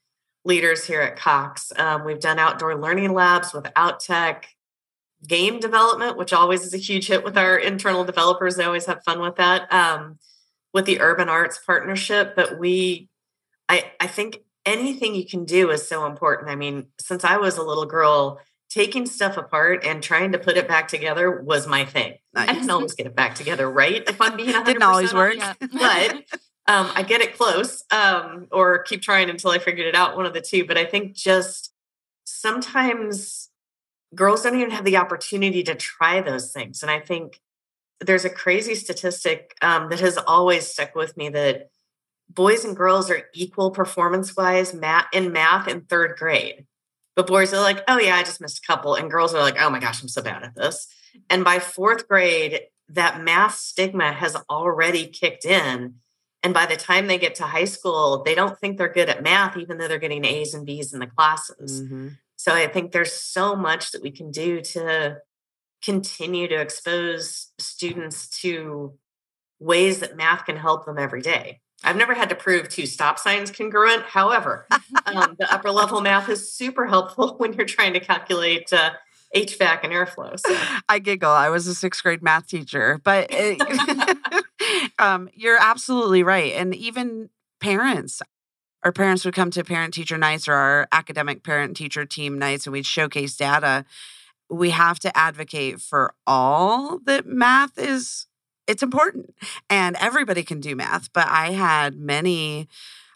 leaders 0.45 0.83
here 0.83 1.01
at 1.01 1.15
Cox. 1.15 1.71
Um, 1.77 2.05
we've 2.05 2.19
done 2.19 2.39
outdoor 2.39 2.75
learning 2.75 3.13
labs 3.13 3.53
with 3.53 3.65
OutTech. 3.65 4.45
Game 5.27 5.59
development, 5.59 6.17
which 6.17 6.33
always 6.33 6.63
is 6.63 6.73
a 6.73 6.77
huge 6.77 7.07
hit 7.07 7.23
with 7.23 7.37
our 7.37 7.57
internal 7.57 8.03
developers. 8.03 8.55
They 8.55 8.63
always 8.63 8.85
have 8.85 9.03
fun 9.03 9.21
with 9.21 9.35
that. 9.35 9.71
Um, 9.71 10.19
with 10.73 10.85
the 10.85 11.01
Urban 11.01 11.29
Arts 11.29 11.57
partnership, 11.57 12.33
but 12.35 12.57
we, 12.57 13.09
I, 13.67 13.91
I 13.99 14.07
think 14.07 14.39
anything 14.65 15.15
you 15.15 15.25
can 15.25 15.43
do 15.43 15.69
is 15.69 15.87
so 15.87 16.05
important. 16.05 16.49
I 16.49 16.55
mean, 16.55 16.87
since 16.99 17.23
I 17.25 17.37
was 17.37 17.57
a 17.57 17.63
little 17.63 17.85
girl, 17.85 18.39
taking 18.69 19.05
stuff 19.05 19.35
apart 19.35 19.83
and 19.85 20.01
trying 20.01 20.31
to 20.31 20.39
put 20.39 20.55
it 20.55 20.67
back 20.67 20.87
together 20.87 21.41
was 21.41 21.67
my 21.67 21.83
thing. 21.83 22.13
Nice. 22.33 22.49
I 22.49 22.53
didn't 22.53 22.69
always 22.69 22.93
get 22.93 23.05
it 23.05 23.15
back 23.15 23.35
together, 23.35 23.69
right? 23.69 24.01
If 24.07 24.21
I'm 24.21 24.37
being 24.37 24.49
100% 24.49 24.65
didn't 24.65 24.83
always 24.83 25.13
work, 25.13 25.35
but 25.59 26.15
um, 26.67 26.89
I 26.95 27.03
get 27.05 27.19
it 27.19 27.35
close, 27.35 27.83
um, 27.91 28.47
or 28.49 28.83
keep 28.83 29.01
trying 29.01 29.29
until 29.29 29.51
I 29.51 29.59
figured 29.59 29.87
it 29.87 29.95
out. 29.95 30.15
One 30.15 30.25
of 30.25 30.33
the 30.33 30.41
two. 30.41 30.65
But 30.65 30.77
I 30.77 30.85
think 30.85 31.15
just 31.15 31.73
sometimes 32.23 33.49
girls 34.15 34.43
don't 34.43 34.55
even 34.55 34.71
have 34.71 34.85
the 34.85 34.97
opportunity 34.97 35.63
to 35.63 35.75
try 35.75 36.21
those 36.21 36.51
things, 36.51 36.81
and 36.81 36.91
I 36.91 36.99
think 36.99 37.39
there's 37.99 38.25
a 38.25 38.29
crazy 38.29 38.75
statistic 38.75 39.55
um, 39.61 39.89
that 39.89 39.99
has 39.99 40.17
always 40.17 40.67
stuck 40.67 40.95
with 40.95 41.15
me 41.15 41.29
that 41.29 41.69
boys 42.29 42.65
and 42.65 42.75
girls 42.75 43.11
are 43.11 43.27
equal 43.33 43.71
performance 43.71 44.35
wise 44.35 44.73
math 44.73 45.05
in 45.13 45.31
math 45.31 45.67
in 45.67 45.81
third 45.81 46.17
grade 46.17 46.65
but 47.15 47.27
boys 47.27 47.53
are 47.53 47.61
like, 47.61 47.83
oh, 47.87 47.99
yeah, 47.99 48.15
I 48.15 48.23
just 48.23 48.41
missed 48.41 48.63
a 48.63 48.67
couple. 48.67 48.95
And 48.95 49.11
girls 49.11 49.33
are 49.33 49.41
like, 49.41 49.57
oh 49.59 49.69
my 49.69 49.79
gosh, 49.79 50.01
I'm 50.01 50.07
so 50.07 50.21
bad 50.21 50.43
at 50.43 50.55
this. 50.55 50.87
And 51.29 51.43
by 51.43 51.59
fourth 51.59 52.07
grade, 52.07 52.61
that 52.89 53.21
math 53.21 53.55
stigma 53.55 54.13
has 54.13 54.35
already 54.49 55.07
kicked 55.07 55.45
in. 55.45 55.95
And 56.43 56.53
by 56.53 56.65
the 56.65 56.75
time 56.75 57.07
they 57.07 57.17
get 57.17 57.35
to 57.35 57.43
high 57.43 57.65
school, 57.65 58.23
they 58.23 58.33
don't 58.33 58.57
think 58.57 58.77
they're 58.77 58.91
good 58.91 59.09
at 59.09 59.21
math, 59.21 59.57
even 59.57 59.77
though 59.77 59.87
they're 59.87 59.99
getting 59.99 60.25
A's 60.25 60.53
and 60.53 60.65
B's 60.65 60.93
in 60.93 60.99
the 60.99 61.07
classes. 61.07 61.83
Mm-hmm. 61.83 62.07
So 62.41 62.51
I 62.51 62.65
think 62.65 62.91
there's 62.91 63.13
so 63.13 63.55
much 63.55 63.91
that 63.91 64.01
we 64.01 64.09
can 64.09 64.31
do 64.31 64.61
to 64.61 65.17
continue 65.83 66.47
to 66.47 66.59
expose 66.59 67.51
students 67.59 68.27
to 68.39 68.97
ways 69.59 69.99
that 69.99 70.17
math 70.17 70.45
can 70.45 70.57
help 70.57 70.87
them 70.87 70.97
every 70.97 71.21
day. 71.21 71.61
I've 71.83 71.97
never 71.97 72.15
had 72.15 72.29
to 72.29 72.35
prove 72.35 72.67
two 72.67 72.87
stop 72.87 73.19
signs 73.19 73.51
congruent. 73.51 74.05
However, 74.05 74.65
um, 75.05 75.35
the 75.37 75.53
upper 75.53 75.69
level 75.69 76.01
math 76.01 76.29
is 76.29 76.51
super 76.51 76.87
helpful 76.87 77.35
when 77.37 77.53
you're 77.53 77.67
trying 77.67 77.93
to 77.93 77.99
calculate 77.99 78.73
uh, 78.73 78.89
HVAC 79.35 79.81
and 79.83 79.93
airflow. 79.93 80.39
So. 80.39 80.57
I 80.89 80.97
giggle. 80.97 81.29
I 81.29 81.49
was 81.49 81.67
a 81.67 81.75
sixth 81.75 82.01
grade 82.01 82.23
math 82.23 82.47
teacher, 82.47 82.99
but 83.03 83.27
it, 83.29 83.61
um, 84.99 85.29
you're 85.35 85.61
absolutely 85.61 86.23
right. 86.23 86.53
And 86.53 86.73
even 86.73 87.29
parents, 87.59 88.23
our 88.83 88.91
parents 88.91 89.25
would 89.25 89.35
come 89.35 89.51
to 89.51 89.63
parent 89.63 89.93
teacher 89.93 90.17
nights 90.17 90.47
or 90.47 90.53
our 90.53 90.87
academic 90.91 91.43
parent 91.43 91.77
teacher 91.77 92.05
team 92.05 92.39
nights 92.39 92.65
and 92.65 92.73
we'd 92.73 92.85
showcase 92.85 93.35
data. 93.35 93.85
We 94.49 94.71
have 94.71 94.99
to 94.99 95.15
advocate 95.17 95.79
for 95.79 96.13
all 96.25 96.99
that 97.05 97.25
math 97.25 97.77
is 97.77 98.27
it's 98.67 98.83
important 98.83 99.35
and 99.69 99.95
everybody 99.99 100.43
can 100.43 100.59
do 100.59 100.75
math. 100.75 101.11
But 101.13 101.27
I 101.27 101.51
had 101.51 101.95
many 101.95 102.67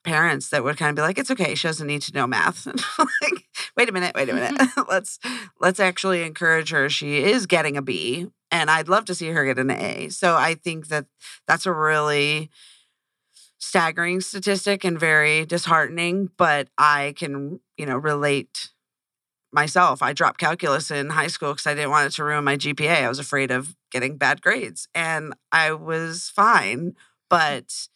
parents 0.03 0.49
that 0.49 0.63
would 0.63 0.77
kind 0.77 0.91
of 0.91 0.95
be 0.95 1.01
like, 1.01 1.17
it's 1.17 1.31
okay, 1.31 1.55
she 1.55 1.67
doesn't 1.67 1.87
need 1.87 2.03
to 2.03 2.13
know 2.13 2.27
math. 2.27 2.67
like, 2.99 3.47
wait 3.75 3.89
a 3.89 3.91
minute, 3.91 4.15
wait 4.15 4.29
a 4.29 4.33
minute. 4.33 4.53
Mm-hmm. 4.53 4.81
let's 4.89 5.19
let's 5.59 5.79
actually 5.79 6.23
encourage 6.23 6.69
her. 6.69 6.89
She 6.89 7.23
is 7.23 7.47
getting 7.47 7.75
a 7.75 7.81
B 7.81 8.27
and 8.51 8.69
I'd 8.69 8.87
love 8.87 9.05
to 9.05 9.15
see 9.15 9.29
her 9.29 9.45
get 9.45 9.59
an 9.59 9.71
A. 9.71 10.09
So 10.09 10.35
I 10.35 10.53
think 10.53 10.87
that 10.87 11.07
that's 11.47 11.65
a 11.65 11.73
really 11.73 12.49
staggering 13.65 14.21
statistic 14.21 14.83
and 14.83 14.99
very 14.99 15.43
disheartening, 15.45 16.29
but 16.37 16.67
I 16.77 17.15
can, 17.17 17.59
you 17.77 17.85
know, 17.87 17.97
relate 17.97 18.69
myself. 19.51 20.03
I 20.03 20.13
dropped 20.13 20.39
calculus 20.39 20.91
in 20.91 21.09
high 21.09 21.27
school 21.27 21.53
because 21.53 21.65
I 21.65 21.73
didn't 21.73 21.89
want 21.89 22.05
it 22.07 22.15
to 22.15 22.23
ruin 22.23 22.43
my 22.43 22.57
GPA. 22.57 23.03
I 23.03 23.09
was 23.09 23.17
afraid 23.17 23.49
of 23.49 23.75
getting 23.91 24.17
bad 24.17 24.41
grades 24.41 24.87
and 24.93 25.33
I 25.51 25.71
was 25.71 26.31
fine, 26.35 26.93
but 27.27 27.87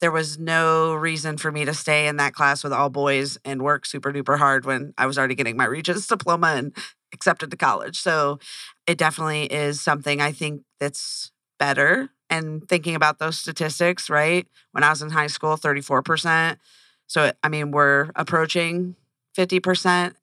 there 0.00 0.12
was 0.12 0.38
no 0.38 0.94
reason 0.94 1.36
for 1.36 1.52
me 1.52 1.66
to 1.66 1.74
stay 1.74 2.06
in 2.06 2.16
that 2.16 2.32
class 2.32 2.64
with 2.64 2.72
all 2.72 2.88
boys 2.88 3.36
and 3.44 3.60
work 3.60 3.84
super 3.84 4.12
duper 4.12 4.38
hard 4.38 4.64
when 4.64 4.94
I 4.96 5.06
was 5.06 5.18
already 5.18 5.34
getting 5.34 5.56
my 5.56 5.66
Regents 5.66 6.06
diploma 6.06 6.54
and 6.56 6.74
accepted 7.12 7.50
to 7.50 7.56
college. 7.56 7.98
So 7.98 8.38
it 8.86 8.96
definitely 8.96 9.44
is 9.44 9.80
something 9.80 10.22
I 10.22 10.32
think 10.32 10.62
that's 10.80 11.32
better. 11.58 12.10
And 12.30 12.68
thinking 12.68 12.94
about 12.94 13.18
those 13.18 13.38
statistics, 13.38 14.10
right? 14.10 14.46
When 14.72 14.84
I 14.84 14.90
was 14.90 15.00
in 15.00 15.10
high 15.10 15.28
school, 15.28 15.56
34%. 15.56 16.58
So, 17.06 17.32
I 17.42 17.48
mean, 17.48 17.70
we're 17.70 18.10
approaching 18.14 18.96
50%. 19.36 20.14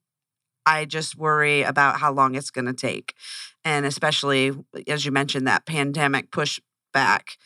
I 0.68 0.86
just 0.86 1.18
worry 1.18 1.64
about 1.64 2.00
how 2.00 2.12
long 2.12 2.36
it's 2.36 2.52
going 2.52 2.66
to 2.66 2.74
take. 2.74 3.16
And 3.64 3.86
especially, 3.86 4.52
as 4.88 5.06
you 5.06 5.12
mentioned, 5.12 5.48
that 5.48 5.66
pandemic 5.66 6.32
pushback 6.32 7.38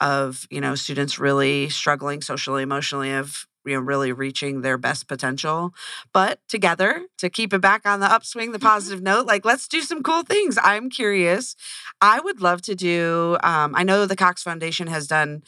of, 0.00 0.46
you 0.50 0.60
know, 0.60 0.74
students 0.74 1.18
really 1.18 1.68
struggling 1.68 2.20
socially, 2.20 2.62
emotionally, 2.62 3.12
of, 3.12 3.46
you 3.64 3.74
know, 3.74 3.80
really 3.80 4.12
reaching 4.12 4.60
their 4.60 4.76
best 4.76 5.08
potential. 5.08 5.72
But 6.12 6.40
together, 6.48 7.06
to 7.18 7.30
keep 7.30 7.54
it 7.54 7.60
back 7.60 7.86
on 7.86 8.00
the 8.00 8.06
upswing, 8.06 8.52
the 8.52 8.58
mm-hmm. 8.58 8.66
positive 8.66 9.02
note, 9.02 9.26
like, 9.26 9.44
let's 9.44 9.68
do 9.68 9.80
some 9.80 10.02
cool 10.02 10.22
things. 10.22 10.58
I'm 10.62 10.90
curious. 10.90 11.56
I 12.00 12.20
would 12.20 12.42
love 12.42 12.60
to 12.62 12.74
do, 12.74 13.38
um, 13.42 13.74
I 13.74 13.82
know 13.82 14.04
the 14.04 14.16
Cox 14.16 14.42
Foundation 14.42 14.88
has 14.88 15.06
done 15.06 15.42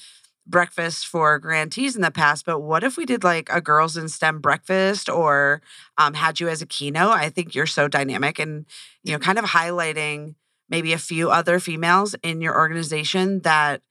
breakfast 0.46 1.06
for 1.06 1.38
grantees 1.40 1.96
in 1.96 2.02
the 2.02 2.10
past, 2.10 2.46
but 2.46 2.60
what 2.60 2.84
if 2.84 2.96
we 2.96 3.04
did 3.04 3.24
like 3.24 3.48
a 3.50 3.60
girls 3.60 3.96
in 3.96 4.08
STEM 4.08 4.40
breakfast 4.40 5.08
or 5.08 5.60
um, 5.98 6.14
had 6.14 6.38
you 6.38 6.48
as 6.48 6.62
a 6.62 6.66
keynote? 6.66 7.10
I 7.10 7.30
think 7.30 7.54
you're 7.54 7.66
so 7.66 7.88
dynamic 7.88 8.38
and, 8.38 8.64
you 9.02 9.12
know, 9.12 9.18
kind 9.18 9.38
of 9.38 9.44
highlighting 9.44 10.36
maybe 10.68 10.92
a 10.92 10.98
few 10.98 11.30
other 11.30 11.58
females 11.60 12.14
in 12.22 12.40
your 12.40 12.56
organization 12.56 13.40
that 13.40 13.82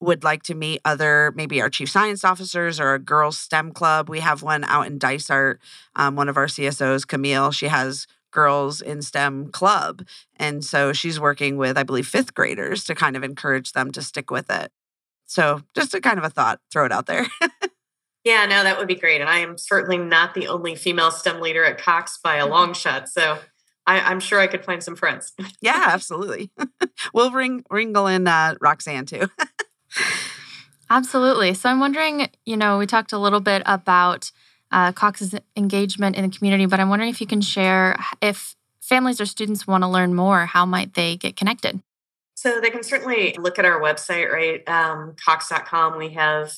would 0.00 0.24
like 0.24 0.42
to 0.44 0.54
meet 0.54 0.80
other, 0.84 1.32
maybe 1.34 1.60
our 1.60 1.70
chief 1.70 1.90
science 1.90 2.24
officers 2.24 2.78
or 2.78 2.94
a 2.94 2.98
girls 2.98 3.38
STEM 3.38 3.72
club. 3.72 4.08
We 4.08 4.20
have 4.20 4.42
one 4.42 4.64
out 4.64 4.86
in 4.86 4.98
Dysart, 4.98 5.60
um, 5.94 6.16
one 6.16 6.28
of 6.28 6.36
our 6.36 6.46
CSOs, 6.46 7.06
Camille, 7.06 7.50
she 7.50 7.68
has 7.68 8.06
girls 8.30 8.82
in 8.82 9.00
STEM 9.00 9.50
club. 9.50 10.06
And 10.36 10.62
so 10.62 10.92
she's 10.92 11.18
working 11.18 11.56
with, 11.56 11.78
I 11.78 11.82
believe, 11.82 12.06
fifth 12.06 12.34
graders 12.34 12.84
to 12.84 12.94
kind 12.94 13.16
of 13.16 13.24
encourage 13.24 13.72
them 13.72 13.90
to 13.92 14.02
stick 14.02 14.30
with 14.30 14.50
it. 14.50 14.70
So 15.24 15.62
just 15.74 15.94
a 15.94 16.00
kind 16.00 16.18
of 16.18 16.24
a 16.24 16.30
thought, 16.30 16.60
throw 16.70 16.84
it 16.84 16.92
out 16.92 17.06
there. 17.06 17.26
yeah, 18.24 18.44
no, 18.44 18.62
that 18.62 18.78
would 18.78 18.88
be 18.88 18.94
great. 18.94 19.20
And 19.22 19.30
I 19.30 19.38
am 19.38 19.56
certainly 19.56 19.96
not 19.96 20.34
the 20.34 20.48
only 20.48 20.74
female 20.74 21.10
STEM 21.10 21.40
leader 21.40 21.64
at 21.64 21.78
Cox 21.78 22.18
by 22.22 22.36
a 22.36 22.42
mm-hmm. 22.42 22.50
long 22.52 22.74
shot. 22.74 23.08
So 23.08 23.38
I, 23.86 24.10
am 24.10 24.20
sure 24.20 24.40
I 24.40 24.46
could 24.48 24.64
find 24.64 24.82
some 24.82 24.96
friends. 24.96 25.32
yeah, 25.60 25.84
absolutely. 25.86 26.50
we'll 27.14 27.30
ring 27.30 27.64
wrinkle 27.70 28.06
in 28.06 28.26
uh, 28.26 28.56
Roxanne 28.60 29.06
too. 29.06 29.28
absolutely. 30.90 31.54
So 31.54 31.68
I'm 31.68 31.80
wondering, 31.80 32.28
you 32.44 32.56
know, 32.56 32.78
we 32.78 32.86
talked 32.86 33.12
a 33.12 33.18
little 33.18 33.40
bit 33.40 33.62
about 33.66 34.30
uh, 34.70 34.92
Cox's 34.92 35.34
engagement 35.56 36.16
in 36.16 36.28
the 36.28 36.36
community, 36.36 36.66
but 36.66 36.80
I'm 36.80 36.88
wondering 36.88 37.10
if 37.10 37.20
you 37.20 37.26
can 37.26 37.40
share 37.40 37.96
if 38.20 38.56
families 38.80 39.20
or 39.20 39.26
students 39.26 39.66
want 39.66 39.82
to 39.82 39.88
learn 39.88 40.14
more, 40.14 40.46
how 40.46 40.64
might 40.64 40.94
they 40.94 41.16
get 41.16 41.36
connected? 41.36 41.80
So 42.34 42.60
they 42.60 42.70
can 42.70 42.82
certainly 42.82 43.34
look 43.38 43.58
at 43.58 43.64
our 43.64 43.80
website, 43.80 44.30
right? 44.30 44.68
Um, 44.68 45.16
Cox.com. 45.24 45.96
We 45.98 46.10
have 46.10 46.52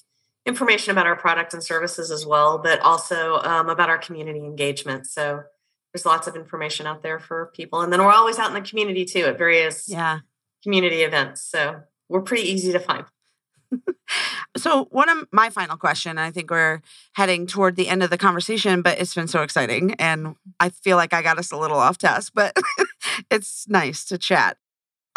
information 0.44 0.90
about 0.90 1.06
our 1.06 1.16
products 1.16 1.54
and 1.54 1.62
services 1.62 2.10
as 2.10 2.26
well, 2.26 2.58
but 2.58 2.80
also 2.80 3.38
um, 3.42 3.68
about 3.68 3.88
our 3.88 3.98
community 3.98 4.40
engagement. 4.40 5.06
So 5.06 5.42
there's 5.92 6.04
lots 6.04 6.26
of 6.26 6.36
information 6.36 6.86
out 6.86 7.02
there 7.02 7.18
for 7.18 7.52
people. 7.54 7.80
And 7.80 7.92
then 7.92 8.00
we're 8.00 8.12
always 8.12 8.38
out 8.38 8.48
in 8.48 8.54
the 8.54 8.68
community 8.68 9.04
too 9.04 9.20
at 9.20 9.38
various 9.38 9.88
yeah. 9.88 10.20
community 10.62 11.02
events. 11.02 11.42
So 11.42 11.82
we're 12.08 12.22
pretty 12.22 12.50
easy 12.50 12.72
to 12.72 12.80
find. 12.80 13.04
So 14.56 14.86
one 14.90 15.08
of 15.08 15.26
my 15.32 15.50
final 15.50 15.76
question 15.76 16.16
i 16.18 16.30
think 16.30 16.50
we're 16.50 16.80
heading 17.12 17.46
toward 17.46 17.76
the 17.76 17.88
end 17.88 18.02
of 18.02 18.10
the 18.10 18.18
conversation 18.18 18.80
but 18.82 18.98
it's 18.98 19.14
been 19.14 19.28
so 19.28 19.42
exciting 19.42 19.94
and 19.94 20.34
i 20.58 20.68
feel 20.68 20.96
like 20.96 21.12
i 21.12 21.20
got 21.22 21.38
us 21.38 21.52
a 21.52 21.56
little 21.56 21.78
off 21.78 21.98
task 21.98 22.32
but 22.34 22.56
it's 23.30 23.68
nice 23.68 24.04
to 24.04 24.16
chat 24.16 24.56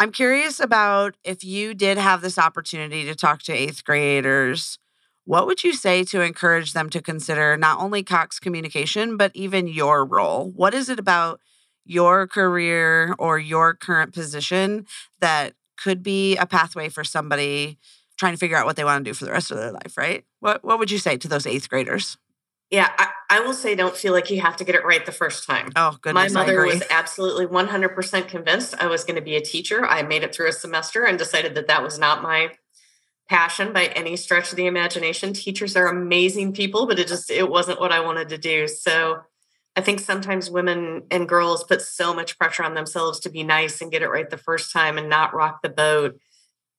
I'm 0.02 0.10
curious 0.10 0.58
about 0.58 1.14
if 1.22 1.44
you 1.44 1.74
did 1.74 1.96
have 1.96 2.22
this 2.22 2.36
opportunity 2.36 3.04
to 3.04 3.14
talk 3.14 3.40
to 3.42 3.52
eighth 3.52 3.84
graders, 3.84 4.80
what 5.26 5.46
would 5.46 5.62
you 5.62 5.74
say 5.74 6.02
to 6.06 6.22
encourage 6.22 6.72
them 6.72 6.90
to 6.90 7.00
consider 7.00 7.56
not 7.56 7.78
only 7.78 8.02
Cox 8.02 8.40
communication, 8.40 9.16
but 9.16 9.30
even 9.34 9.68
your 9.68 10.04
role? 10.04 10.50
What 10.56 10.74
is 10.74 10.88
it 10.88 10.98
about 10.98 11.40
your 11.84 12.26
career 12.26 13.14
or 13.16 13.38
your 13.38 13.74
current 13.74 14.12
position 14.12 14.86
that 15.20 15.54
could 15.76 16.02
be 16.02 16.36
a 16.36 16.46
pathway 16.46 16.88
for 16.88 17.04
somebody 17.04 17.78
trying 18.22 18.34
to 18.34 18.38
figure 18.38 18.56
out 18.56 18.66
what 18.66 18.76
they 18.76 18.84
want 18.84 19.04
to 19.04 19.10
do 19.10 19.14
for 19.14 19.24
the 19.24 19.32
rest 19.32 19.50
of 19.50 19.56
their 19.56 19.72
life, 19.72 19.96
right? 19.96 20.24
What 20.38 20.64
what 20.64 20.78
would 20.78 20.92
you 20.92 20.98
say 20.98 21.16
to 21.16 21.28
those 21.28 21.44
eighth 21.44 21.68
graders? 21.68 22.16
Yeah, 22.70 22.90
I, 22.96 23.08
I, 23.28 23.40
will 23.40 23.52
say 23.52 23.74
don't 23.74 23.94
feel 23.94 24.14
like 24.14 24.30
you 24.30 24.40
have 24.40 24.56
to 24.56 24.64
get 24.64 24.74
it 24.74 24.82
right 24.82 25.04
the 25.04 25.12
first 25.12 25.46
time. 25.46 25.72
Oh, 25.76 25.98
goodness. 26.00 26.32
My 26.32 26.40
mother 26.40 26.64
was 26.64 26.82
absolutely 26.88 27.44
100% 27.44 28.28
convinced 28.28 28.74
I 28.80 28.86
was 28.86 29.04
going 29.04 29.16
to 29.16 29.20
be 29.20 29.36
a 29.36 29.42
teacher. 29.42 29.84
I 29.84 30.00
made 30.00 30.22
it 30.22 30.34
through 30.34 30.48
a 30.48 30.52
semester 30.52 31.04
and 31.04 31.18
decided 31.18 31.54
that 31.56 31.66
that 31.66 31.82
was 31.82 31.98
not 31.98 32.22
my 32.22 32.52
passion 33.28 33.74
by 33.74 33.88
any 33.88 34.16
stretch 34.16 34.52
of 34.52 34.56
the 34.56 34.64
imagination. 34.64 35.34
Teachers 35.34 35.76
are 35.76 35.86
amazing 35.86 36.54
people, 36.54 36.86
but 36.86 36.98
it 36.98 37.08
just 37.08 37.30
it 37.30 37.50
wasn't 37.50 37.78
what 37.78 37.92
I 37.92 38.00
wanted 38.00 38.30
to 38.30 38.38
do. 38.38 38.66
So 38.66 39.20
I 39.76 39.82
think 39.82 40.00
sometimes 40.00 40.50
women 40.50 41.02
and 41.10 41.28
girls 41.28 41.64
put 41.64 41.82
so 41.82 42.14
much 42.14 42.38
pressure 42.38 42.62
on 42.62 42.72
themselves 42.72 43.20
to 43.20 43.30
be 43.30 43.42
nice 43.42 43.82
and 43.82 43.92
get 43.92 44.00
it 44.00 44.08
right 44.08 44.30
the 44.30 44.38
first 44.38 44.72
time 44.72 44.96
and 44.96 45.10
not 45.10 45.34
rock 45.34 45.60
the 45.62 45.68
boat. 45.68 46.18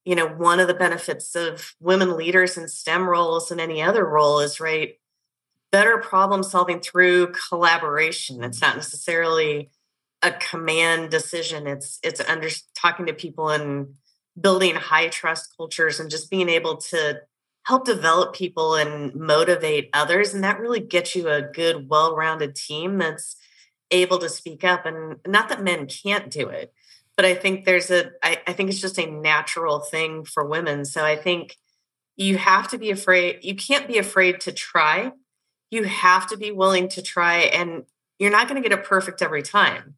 You 0.06 0.16
know, 0.16 0.28
one 0.28 0.60
of 0.60 0.68
the 0.68 0.74
benefits 0.74 1.36
of 1.36 1.76
women 1.80 2.18
leaders 2.18 2.58
in 2.58 2.68
STEM 2.68 3.08
roles 3.08 3.52
and 3.52 3.62
any 3.62 3.82
other 3.82 4.06
role 4.06 4.40
is 4.40 4.60
right 4.60 4.96
better 5.74 5.98
problem 5.98 6.44
solving 6.44 6.80
through 6.80 7.34
collaboration. 7.50 8.44
It's 8.44 8.62
not 8.62 8.70
mm-hmm. 8.70 8.78
necessarily 8.78 9.72
a 10.22 10.32
command 10.32 11.10
decision. 11.10 11.68
It's 11.68 12.00
it's 12.04 12.22
under 12.22 12.48
talking 12.80 13.08
to 13.08 13.14
people 13.14 13.50
and 13.50 13.96
building 14.40 14.76
high 14.76 15.10
trust 15.10 15.54
cultures 15.58 16.00
and 16.00 16.10
just 16.10 16.30
being 16.30 16.48
able 16.48 16.78
to 16.78 17.22
help 17.66 17.86
develop 17.86 18.36
people 18.36 18.76
and 18.76 19.16
motivate 19.16 19.90
others. 19.94 20.34
And 20.34 20.44
that 20.44 20.60
really 20.60 20.80
gets 20.80 21.16
you 21.16 21.28
a 21.28 21.42
good, 21.42 21.90
well 21.90 22.16
rounded 22.16 22.56
team 22.56 23.00
that's 23.00 23.36
able 23.90 24.20
to 24.20 24.30
speak 24.30 24.64
up. 24.64 24.86
And 24.86 25.18
not 25.26 25.50
that 25.50 25.64
men 25.64 25.88
can't 25.88 26.30
do 26.30 26.50
it, 26.50 26.74
but 27.16 27.26
I 27.26 27.36
think 27.36 27.66
there's 27.66 27.92
a, 27.92 28.12
I, 28.22 28.42
I 28.48 28.54
think 28.54 28.70
it's 28.70 28.82
just 28.82 29.00
a 29.00 29.10
natural 29.10 29.80
thing 29.80 30.26
for 30.26 30.46
women. 30.46 30.86
So 30.86 31.04
I 31.04 31.16
think 31.16 31.58
you 32.16 32.38
have 32.38 32.68
to 32.70 32.78
be 32.78 32.92
afraid, 32.92 33.40
you 33.42 33.56
can't 33.56 33.88
be 33.88 33.98
afraid 33.98 34.40
to 34.42 34.52
try. 34.52 35.12
You 35.72 35.84
have 35.84 36.28
to 36.28 36.38
be 36.38 36.52
willing 36.52 36.88
to 36.90 37.02
try, 37.02 37.38
and 37.38 37.84
you're 38.20 38.32
not 38.32 38.48
going 38.48 38.62
to 38.62 38.70
get 38.70 38.78
it 38.78 38.86
perfect 38.86 39.24
every 39.24 39.42
time. 39.42 39.96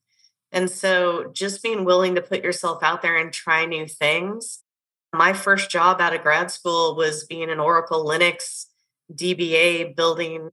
And 0.51 0.69
so 0.69 1.31
just 1.33 1.61
being 1.61 1.83
willing 1.83 2.15
to 2.15 2.21
put 2.21 2.43
yourself 2.43 2.81
out 2.81 3.01
there 3.01 3.17
and 3.17 3.33
try 3.33 3.65
new 3.65 3.85
things 3.85 4.63
my 5.15 5.33
first 5.33 5.69
job 5.69 6.01
out 6.01 6.13
of 6.13 6.21
grad 6.21 6.51
school 6.51 6.95
was 6.95 7.23
being 7.23 7.49
an 7.49 7.59
Oracle 7.59 8.05
Linux 8.05 8.65
DBA 9.13 9.95
building 9.95 10.49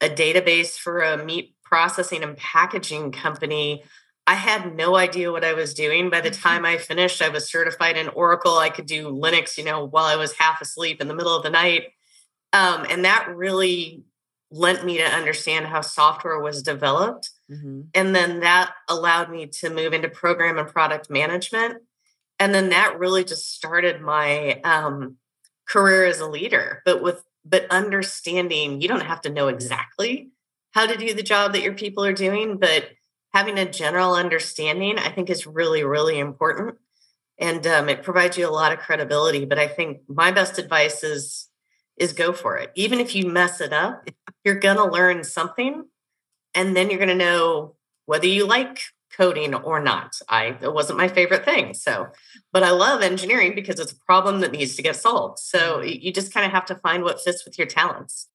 a 0.00 0.08
database 0.08 0.76
for 0.76 1.00
a 1.00 1.24
meat 1.24 1.54
processing 1.64 2.22
and 2.22 2.36
packaging 2.36 3.12
company. 3.12 3.84
I 4.26 4.34
had 4.34 4.76
no 4.76 4.96
idea 4.96 5.32
what 5.32 5.44
I 5.44 5.54
was 5.54 5.74
doing. 5.74 6.10
By 6.10 6.20
the 6.20 6.30
mm-hmm. 6.30 6.42
time 6.42 6.64
I 6.64 6.78
finished, 6.78 7.20
I 7.20 7.28
was 7.28 7.50
certified 7.50 7.96
in 7.96 8.08
Oracle. 8.08 8.58
I 8.58 8.70
could 8.70 8.86
do 8.86 9.08
Linux, 9.08 9.58
you 9.58 9.64
know, 9.64 9.84
while 9.84 10.04
I 10.04 10.16
was 10.16 10.32
half 10.34 10.60
asleep 10.60 11.00
in 11.00 11.08
the 11.08 11.14
middle 11.14 11.36
of 11.36 11.42
the 11.42 11.50
night. 11.50 11.86
Um, 12.52 12.86
and 12.88 13.04
that 13.04 13.34
really 13.34 14.04
lent 14.50 14.84
me 14.84 14.98
to 14.98 15.04
understand 15.04 15.66
how 15.66 15.80
software 15.80 16.38
was 16.40 16.62
developed. 16.62 17.30
Mm-hmm. 17.50 17.80
And 17.94 18.14
then 18.14 18.40
that 18.40 18.72
allowed 18.88 19.30
me 19.30 19.46
to 19.46 19.70
move 19.70 19.92
into 19.92 20.08
program 20.08 20.58
and 20.58 20.68
product 20.68 21.10
management 21.10 21.82
and 22.42 22.52
then 22.52 22.70
that 22.70 22.98
really 22.98 23.22
just 23.22 23.54
started 23.54 24.00
my 24.00 24.60
um, 24.64 25.16
career 25.68 26.04
as 26.06 26.18
a 26.18 26.26
leader 26.26 26.82
but 26.84 27.00
with 27.00 27.22
but 27.44 27.70
understanding 27.70 28.80
you 28.80 28.88
don't 28.88 29.06
have 29.06 29.20
to 29.20 29.30
know 29.30 29.46
exactly 29.46 30.30
how 30.72 30.86
to 30.86 30.96
do 30.96 31.14
the 31.14 31.22
job 31.22 31.52
that 31.52 31.62
your 31.62 31.74
people 31.74 32.04
are 32.04 32.12
doing 32.12 32.58
but 32.58 32.90
having 33.32 33.58
a 33.58 33.70
general 33.70 34.14
understanding 34.14 34.98
i 34.98 35.08
think 35.08 35.30
is 35.30 35.46
really 35.46 35.84
really 35.84 36.18
important 36.18 36.76
and 37.38 37.66
um, 37.66 37.88
it 37.88 38.02
provides 38.02 38.36
you 38.36 38.48
a 38.48 38.50
lot 38.50 38.72
of 38.72 38.78
credibility 38.78 39.44
but 39.44 39.58
i 39.58 39.66
think 39.66 40.00
my 40.08 40.30
best 40.30 40.58
advice 40.58 41.02
is 41.02 41.48
is 41.96 42.12
go 42.12 42.32
for 42.32 42.56
it 42.56 42.70
even 42.74 43.00
if 43.00 43.14
you 43.14 43.26
mess 43.26 43.60
it 43.60 43.72
up 43.72 44.08
you're 44.44 44.58
going 44.58 44.76
to 44.76 44.84
learn 44.84 45.22
something 45.22 45.84
and 46.54 46.76
then 46.76 46.90
you're 46.90 46.98
going 46.98 47.08
to 47.08 47.14
know 47.14 47.74
whether 48.06 48.26
you 48.26 48.46
like 48.46 48.80
coding 49.16 49.54
or 49.54 49.80
not. 49.80 50.14
I 50.28 50.56
it 50.60 50.72
wasn't 50.72 50.98
my 50.98 51.08
favorite 51.08 51.44
thing. 51.44 51.74
So, 51.74 52.08
but 52.52 52.62
I 52.62 52.70
love 52.70 53.02
engineering 53.02 53.54
because 53.54 53.78
it's 53.78 53.92
a 53.92 53.96
problem 53.96 54.40
that 54.40 54.52
needs 54.52 54.74
to 54.76 54.82
get 54.82 54.96
solved. 54.96 55.38
So 55.38 55.78
mm-hmm. 55.78 55.88
you 56.00 56.12
just 56.12 56.32
kind 56.32 56.46
of 56.46 56.52
have 56.52 56.66
to 56.66 56.74
find 56.76 57.04
what 57.04 57.20
fits 57.20 57.44
with 57.44 57.58
your 57.58 57.66
talents. 57.66 58.28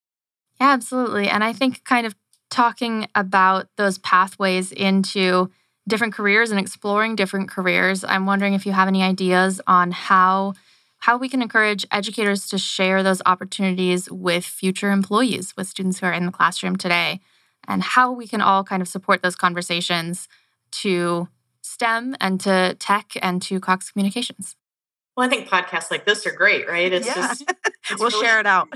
Yeah, 0.59 0.71
absolutely. 0.71 1.29
And 1.29 1.43
I 1.43 1.53
think 1.53 1.83
kind 1.83 2.07
of 2.07 2.15
talking 2.49 3.07
about 3.15 3.67
those 3.77 3.97
pathways 3.97 4.71
into 4.71 5.49
different 5.87 6.13
careers 6.13 6.51
and 6.51 6.59
exploring 6.59 7.15
different 7.15 7.49
careers, 7.49 8.03
I'm 8.03 8.25
wondering 8.25 8.53
if 8.53 8.65
you 8.65 8.71
have 8.73 8.87
any 8.87 9.03
ideas 9.03 9.61
on 9.67 9.91
how 9.91 10.53
how 10.99 11.15
we 11.15 11.29
can 11.29 11.43
encourage 11.43 11.85
educators 11.91 12.47
to 12.49 12.57
share 12.57 13.03
those 13.03 13.21
opportunities 13.25 14.09
with 14.09 14.43
future 14.43 14.89
employees, 14.91 15.55
with 15.55 15.67
students 15.67 15.99
who 15.99 16.07
are 16.07 16.11
in 16.11 16.25
the 16.25 16.31
classroom 16.31 16.75
today, 16.75 17.19
and 17.67 17.83
how 17.83 18.11
we 18.11 18.27
can 18.27 18.41
all 18.41 18.63
kind 18.63 18.81
of 18.81 18.87
support 18.87 19.21
those 19.21 19.35
conversations 19.35 20.27
to 20.71 21.27
STEM 21.61 22.15
and 22.19 22.39
to 22.41 22.75
tech 22.79 23.11
and 23.21 23.41
to 23.43 23.59
Cox 23.59 23.91
Communications. 23.91 24.55
Well, 25.15 25.25
I 25.25 25.29
think 25.29 25.47
podcasts 25.47 25.91
like 25.91 26.05
this 26.05 26.25
are 26.25 26.31
great, 26.31 26.67
right? 26.67 26.91
It's 26.91 27.07
yeah. 27.07 27.15
just 27.15 27.41
it's 27.89 27.99
we'll 27.99 28.09
really, 28.09 28.25
share 28.25 28.39
it 28.39 28.45
out. 28.47 28.69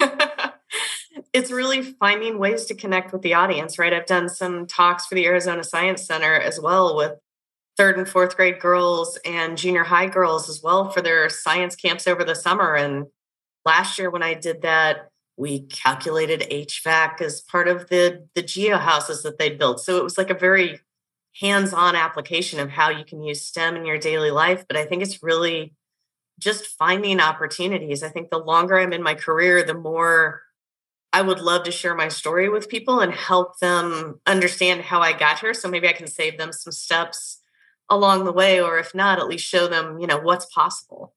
it's 1.32 1.50
really 1.50 1.82
finding 1.82 2.38
ways 2.38 2.66
to 2.66 2.74
connect 2.74 3.12
with 3.12 3.22
the 3.22 3.34
audience, 3.34 3.78
right? 3.78 3.92
I've 3.92 4.06
done 4.06 4.28
some 4.28 4.66
talks 4.66 5.06
for 5.06 5.14
the 5.14 5.26
Arizona 5.26 5.64
Science 5.64 6.06
Center 6.06 6.34
as 6.34 6.60
well 6.60 6.94
with 6.94 7.14
third 7.76 7.96
and 7.96 8.08
fourth 8.08 8.36
grade 8.36 8.60
girls 8.60 9.18
and 9.24 9.56
junior 9.56 9.84
high 9.84 10.08
girls 10.08 10.48
as 10.50 10.62
well 10.62 10.90
for 10.90 11.00
their 11.00 11.28
science 11.30 11.74
camps 11.74 12.06
over 12.06 12.22
the 12.22 12.34
summer. 12.34 12.74
And 12.74 13.06
last 13.64 13.98
year 13.98 14.10
when 14.10 14.22
I 14.22 14.34
did 14.34 14.62
that, 14.62 15.08
we 15.38 15.60
calculated 15.60 16.42
HVAC 16.50 17.22
as 17.22 17.40
part 17.40 17.66
of 17.66 17.88
the 17.88 18.28
the 18.34 18.42
geo 18.42 18.76
houses 18.76 19.22
that 19.22 19.38
they 19.38 19.50
built. 19.50 19.80
So 19.80 19.96
it 19.96 20.04
was 20.04 20.18
like 20.18 20.28
a 20.28 20.34
very 20.34 20.80
hands-on 21.40 21.96
application 21.96 22.60
of 22.60 22.68
how 22.68 22.90
you 22.90 23.06
can 23.06 23.22
use 23.22 23.40
STEM 23.40 23.74
in 23.74 23.86
your 23.86 23.96
daily 23.96 24.30
life. 24.30 24.66
But 24.68 24.76
I 24.76 24.84
think 24.84 25.02
it's 25.02 25.22
really 25.22 25.72
just 26.38 26.66
finding 26.66 27.20
opportunities. 27.20 28.02
I 28.02 28.10
think 28.10 28.28
the 28.28 28.38
longer 28.38 28.78
I'm 28.78 28.92
in 28.92 29.02
my 29.02 29.14
career, 29.14 29.62
the 29.62 29.74
more 29.74 30.42
I 31.12 31.22
would 31.22 31.40
love 31.40 31.64
to 31.64 31.70
share 31.70 31.94
my 31.94 32.08
story 32.08 32.48
with 32.48 32.68
people 32.68 33.00
and 33.00 33.12
help 33.12 33.58
them 33.58 34.20
understand 34.26 34.82
how 34.82 35.00
I 35.00 35.12
got 35.12 35.40
here. 35.40 35.54
So 35.54 35.68
maybe 35.68 35.88
I 35.88 35.92
can 35.92 36.06
save 36.06 36.38
them 36.38 36.52
some 36.52 36.72
steps 36.72 37.40
along 37.90 38.24
the 38.24 38.32
way, 38.32 38.60
or 38.60 38.78
if 38.78 38.94
not, 38.94 39.18
at 39.18 39.28
least 39.28 39.46
show 39.46 39.68
them, 39.68 39.98
you 39.98 40.06
know, 40.06 40.18
what's 40.18 40.46
possible. 40.46 41.14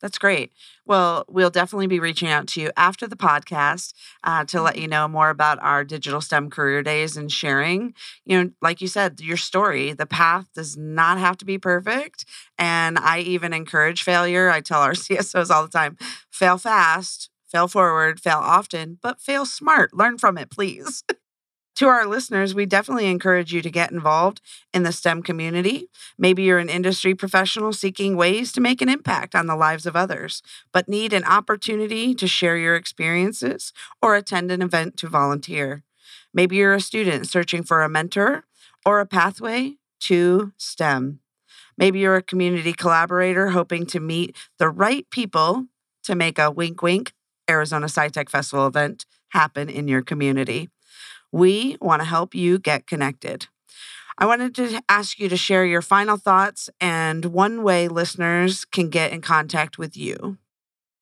That's 0.00 0.18
great. 0.18 0.52
Well, 0.86 1.24
we'll 1.28 1.50
definitely 1.50 1.86
be 1.86 2.00
reaching 2.00 2.28
out 2.28 2.46
to 2.48 2.60
you 2.60 2.70
after 2.76 3.06
the 3.06 3.16
podcast 3.16 3.92
uh, 4.24 4.44
to 4.46 4.62
let 4.62 4.78
you 4.78 4.88
know 4.88 5.06
more 5.06 5.28
about 5.28 5.58
our 5.62 5.84
digital 5.84 6.22
STEM 6.22 6.48
career 6.48 6.82
days 6.82 7.16
and 7.16 7.30
sharing. 7.30 7.94
You 8.24 8.44
know, 8.44 8.50
like 8.62 8.80
you 8.80 8.88
said, 8.88 9.20
your 9.20 9.36
story, 9.36 9.92
the 9.92 10.06
path 10.06 10.46
does 10.54 10.76
not 10.76 11.18
have 11.18 11.36
to 11.38 11.44
be 11.44 11.58
perfect. 11.58 12.24
And 12.58 12.98
I 12.98 13.20
even 13.20 13.52
encourage 13.52 14.02
failure. 14.02 14.48
I 14.48 14.62
tell 14.62 14.80
our 14.80 14.92
CSOs 14.94 15.50
all 15.50 15.62
the 15.62 15.68
time 15.68 15.98
fail 16.30 16.56
fast, 16.56 17.28
fail 17.50 17.68
forward, 17.68 18.20
fail 18.20 18.38
often, 18.38 18.98
but 19.02 19.20
fail 19.20 19.44
smart. 19.44 19.94
Learn 19.94 20.18
from 20.18 20.38
it, 20.38 20.50
please. 20.50 21.02
to 21.76 21.88
our 21.88 22.06
listeners, 22.06 22.54
we 22.54 22.66
definitely 22.66 23.06
encourage 23.06 23.52
you 23.52 23.62
to 23.62 23.70
get 23.70 23.90
involved 23.90 24.40
in 24.72 24.82
the 24.82 24.92
STEM 24.92 25.22
community. 25.22 25.88
Maybe 26.18 26.42
you're 26.42 26.58
an 26.58 26.68
industry 26.68 27.14
professional 27.14 27.72
seeking 27.72 28.16
ways 28.16 28.52
to 28.52 28.60
make 28.60 28.82
an 28.82 28.88
impact 28.88 29.34
on 29.34 29.46
the 29.46 29.56
lives 29.56 29.86
of 29.86 29.96
others, 29.96 30.42
but 30.72 30.88
need 30.88 31.12
an 31.12 31.24
opportunity 31.24 32.14
to 32.14 32.26
share 32.26 32.56
your 32.56 32.76
experiences 32.76 33.72
or 34.02 34.14
attend 34.14 34.50
an 34.50 34.62
event 34.62 34.96
to 34.98 35.08
volunteer. 35.08 35.82
Maybe 36.32 36.56
you're 36.56 36.74
a 36.74 36.80
student 36.80 37.28
searching 37.28 37.62
for 37.62 37.82
a 37.82 37.88
mentor 37.88 38.44
or 38.84 39.00
a 39.00 39.06
pathway 39.06 39.76
to 40.00 40.52
STEM. 40.56 41.20
Maybe 41.76 42.00
you're 42.00 42.16
a 42.16 42.22
community 42.22 42.72
collaborator 42.72 43.48
hoping 43.48 43.86
to 43.86 44.00
meet 44.00 44.36
the 44.58 44.68
right 44.68 45.08
people 45.10 45.66
to 46.02 46.14
make 46.14 46.38
a 46.38 46.50
wink 46.50 46.82
wink 46.82 47.12
Arizona 47.50 47.86
SciTech 47.86 48.28
Festival 48.28 48.66
event 48.66 49.04
happen 49.30 49.68
in 49.68 49.88
your 49.88 50.02
community. 50.02 50.68
We 51.32 51.76
want 51.80 52.00
to 52.00 52.06
help 52.06 52.34
you 52.34 52.58
get 52.58 52.86
connected. 52.86 53.46
I 54.18 54.26
wanted 54.26 54.54
to 54.56 54.82
ask 54.88 55.18
you 55.18 55.28
to 55.28 55.36
share 55.36 55.64
your 55.64 55.82
final 55.82 56.16
thoughts 56.16 56.68
and 56.80 57.24
one 57.26 57.62
way 57.62 57.88
listeners 57.88 58.64
can 58.64 58.90
get 58.90 59.12
in 59.12 59.22
contact 59.22 59.78
with 59.78 59.96
you. 59.96 60.36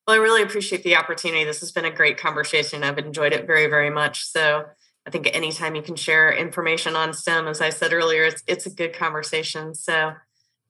Well, 0.07 0.17
I 0.17 0.21
really 0.21 0.41
appreciate 0.41 0.83
the 0.83 0.95
opportunity. 0.95 1.43
This 1.43 1.59
has 1.59 1.71
been 1.71 1.85
a 1.85 1.91
great 1.91 2.17
conversation. 2.17 2.83
I've 2.83 2.97
enjoyed 2.97 3.33
it 3.33 3.45
very, 3.45 3.67
very 3.67 3.89
much. 3.89 4.25
So 4.25 4.65
I 5.05 5.09
think 5.11 5.29
anytime 5.33 5.75
you 5.75 5.81
can 5.81 5.95
share 5.95 6.31
information 6.31 6.95
on 6.95 7.13
STEM, 7.13 7.47
as 7.47 7.61
I 7.61 7.69
said 7.69 7.93
earlier, 7.93 8.23
it's, 8.23 8.43
it's 8.47 8.65
a 8.65 8.71
good 8.71 8.93
conversation. 8.93 9.75
So 9.75 10.13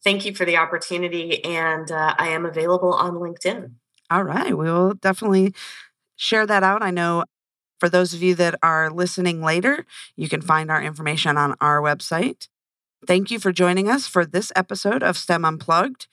thank 0.04 0.26
you 0.26 0.34
for 0.34 0.46
the 0.46 0.58
opportunity. 0.58 1.44
And 1.46 1.92
uh, 1.92 2.15
I 2.18 2.30
am 2.30 2.46
available 2.46 2.94
on 2.94 3.13
LinkedIn. 3.13 3.74
All 4.10 4.24
right. 4.24 4.58
We 4.58 4.72
will 4.72 4.93
definitely 4.93 5.54
share 6.15 6.45
that 6.45 6.63
out. 6.63 6.82
I 6.82 6.91
know 6.91 7.24
for 7.80 7.89
those 7.89 8.13
of 8.13 8.22
you 8.22 8.36
that 8.36 8.56
are 8.62 8.89
listening 8.89 9.41
later, 9.41 9.86
you 10.15 10.28
can 10.28 10.41
find 10.41 10.69
our 10.69 10.82
information 10.82 11.38
on 11.38 11.56
our 11.62 11.82
website. 11.82 12.48
Thank 13.08 13.32
you 13.32 13.39
for 13.39 13.54
joining 13.54 13.89
us 13.89 14.08
for 14.08 14.26
this 14.26 14.52
episode 14.56 15.02
of 15.02 15.17
STEM 15.17 15.45
Unplugged. 15.45 16.08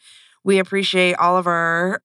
We 0.44 0.58
appreciate 0.60 1.14
all 1.14 1.36
of 1.36 1.46
our 1.48 2.02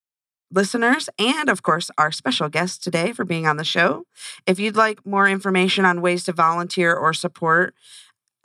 listeners 0.51 1.09
and, 1.19 1.49
of 1.49 1.61
course, 1.61 1.91
our 1.97 2.11
special 2.11 2.49
guest 2.49 2.83
today 2.83 3.13
for 3.13 3.23
being 3.23 3.45
on 3.45 3.57
the 3.57 3.63
show. 3.63 4.05
If 4.47 4.59
you'd 4.59 4.75
like 4.75 5.05
more 5.05 5.29
information 5.29 5.85
on 5.85 6.01
ways 6.01 6.23
to 6.25 6.33
volunteer 6.33 6.93
or 6.93 7.13
support 7.13 7.75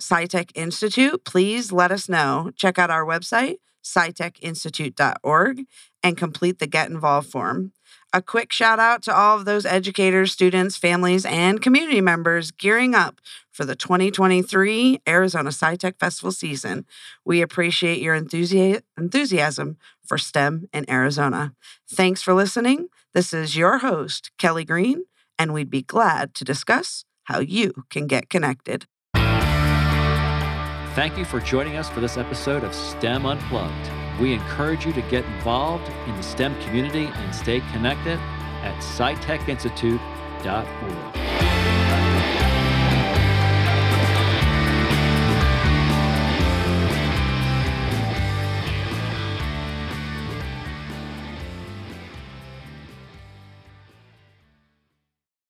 SciTech 0.00 0.50
Institute, 0.54 1.24
please 1.24 1.72
let 1.72 1.90
us 1.90 2.09
know. 2.09 2.50
Check 2.54 2.78
out 2.78 2.90
our 2.90 3.04
website, 3.04 3.56
scitechinstitute.org, 3.82 5.64
and 6.07 6.16
complete 6.16 6.61
the 6.61 6.69
Get 6.69 6.88
Involved 6.88 7.29
form. 7.29 7.73
A 8.12 8.23
quick 8.23 8.53
shout 8.53 8.79
out 8.79 9.03
to 9.03 9.14
all 9.14 9.37
of 9.37 9.45
those 9.45 9.66
educators, 9.66 10.31
students, 10.31 10.77
families, 10.77 11.27
and 11.27 11.61
community 11.61 12.01
members 12.01 12.53
gearing 12.53 12.95
up 12.95 13.21
for 13.51 13.64
the 13.64 13.75
2023 13.75 15.01
Arizona 15.09 15.51
SciTech 15.51 15.99
Festival 15.99 16.31
season. 16.31 16.87
We 17.25 17.42
appreciate 17.42 18.01
your 18.01 18.19
enthusi- 18.19 18.83
enthusiasm 18.97 19.79
for 20.07 20.16
STEM 20.16 20.69
in 20.73 20.88
Arizona. 20.88 21.53
Thanks 21.90 22.23
for 22.23 22.33
listening. 22.33 22.87
This 23.12 23.35
is 23.35 23.57
your 23.57 23.79
host, 23.79 24.31
Kelly 24.38 24.64
Green, 24.64 25.07
and 25.37 25.53
we'd 25.53 25.71
be 25.71 25.83
glad 25.83 26.35
to 26.35 26.45
discuss 26.45 27.05
how 27.25 27.40
you 27.40 27.85
can 27.90 28.07
get 28.07 28.31
connected. 28.31 28.87
Thank 30.95 31.19
you 31.19 31.25
for 31.25 31.40
joining 31.40 31.77
us 31.77 31.90
for 31.90 32.01
this 32.01 32.16
episode 32.16 32.62
of 32.62 32.73
STEM 32.73 33.27
Unplugged. 33.27 34.06
We 34.20 34.33
encourage 34.33 34.87
you 34.87 34.92
to 34.94 35.02
get 35.02 35.24
involved 35.24 35.90
in 36.07 36.16
the 36.16 36.22
STEM 36.22 36.59
community 36.62 37.11
and 37.12 37.35
stay 37.35 37.61
connected 37.72 38.18
at 38.62 38.76
scitechinstitute.org. 38.79 41.36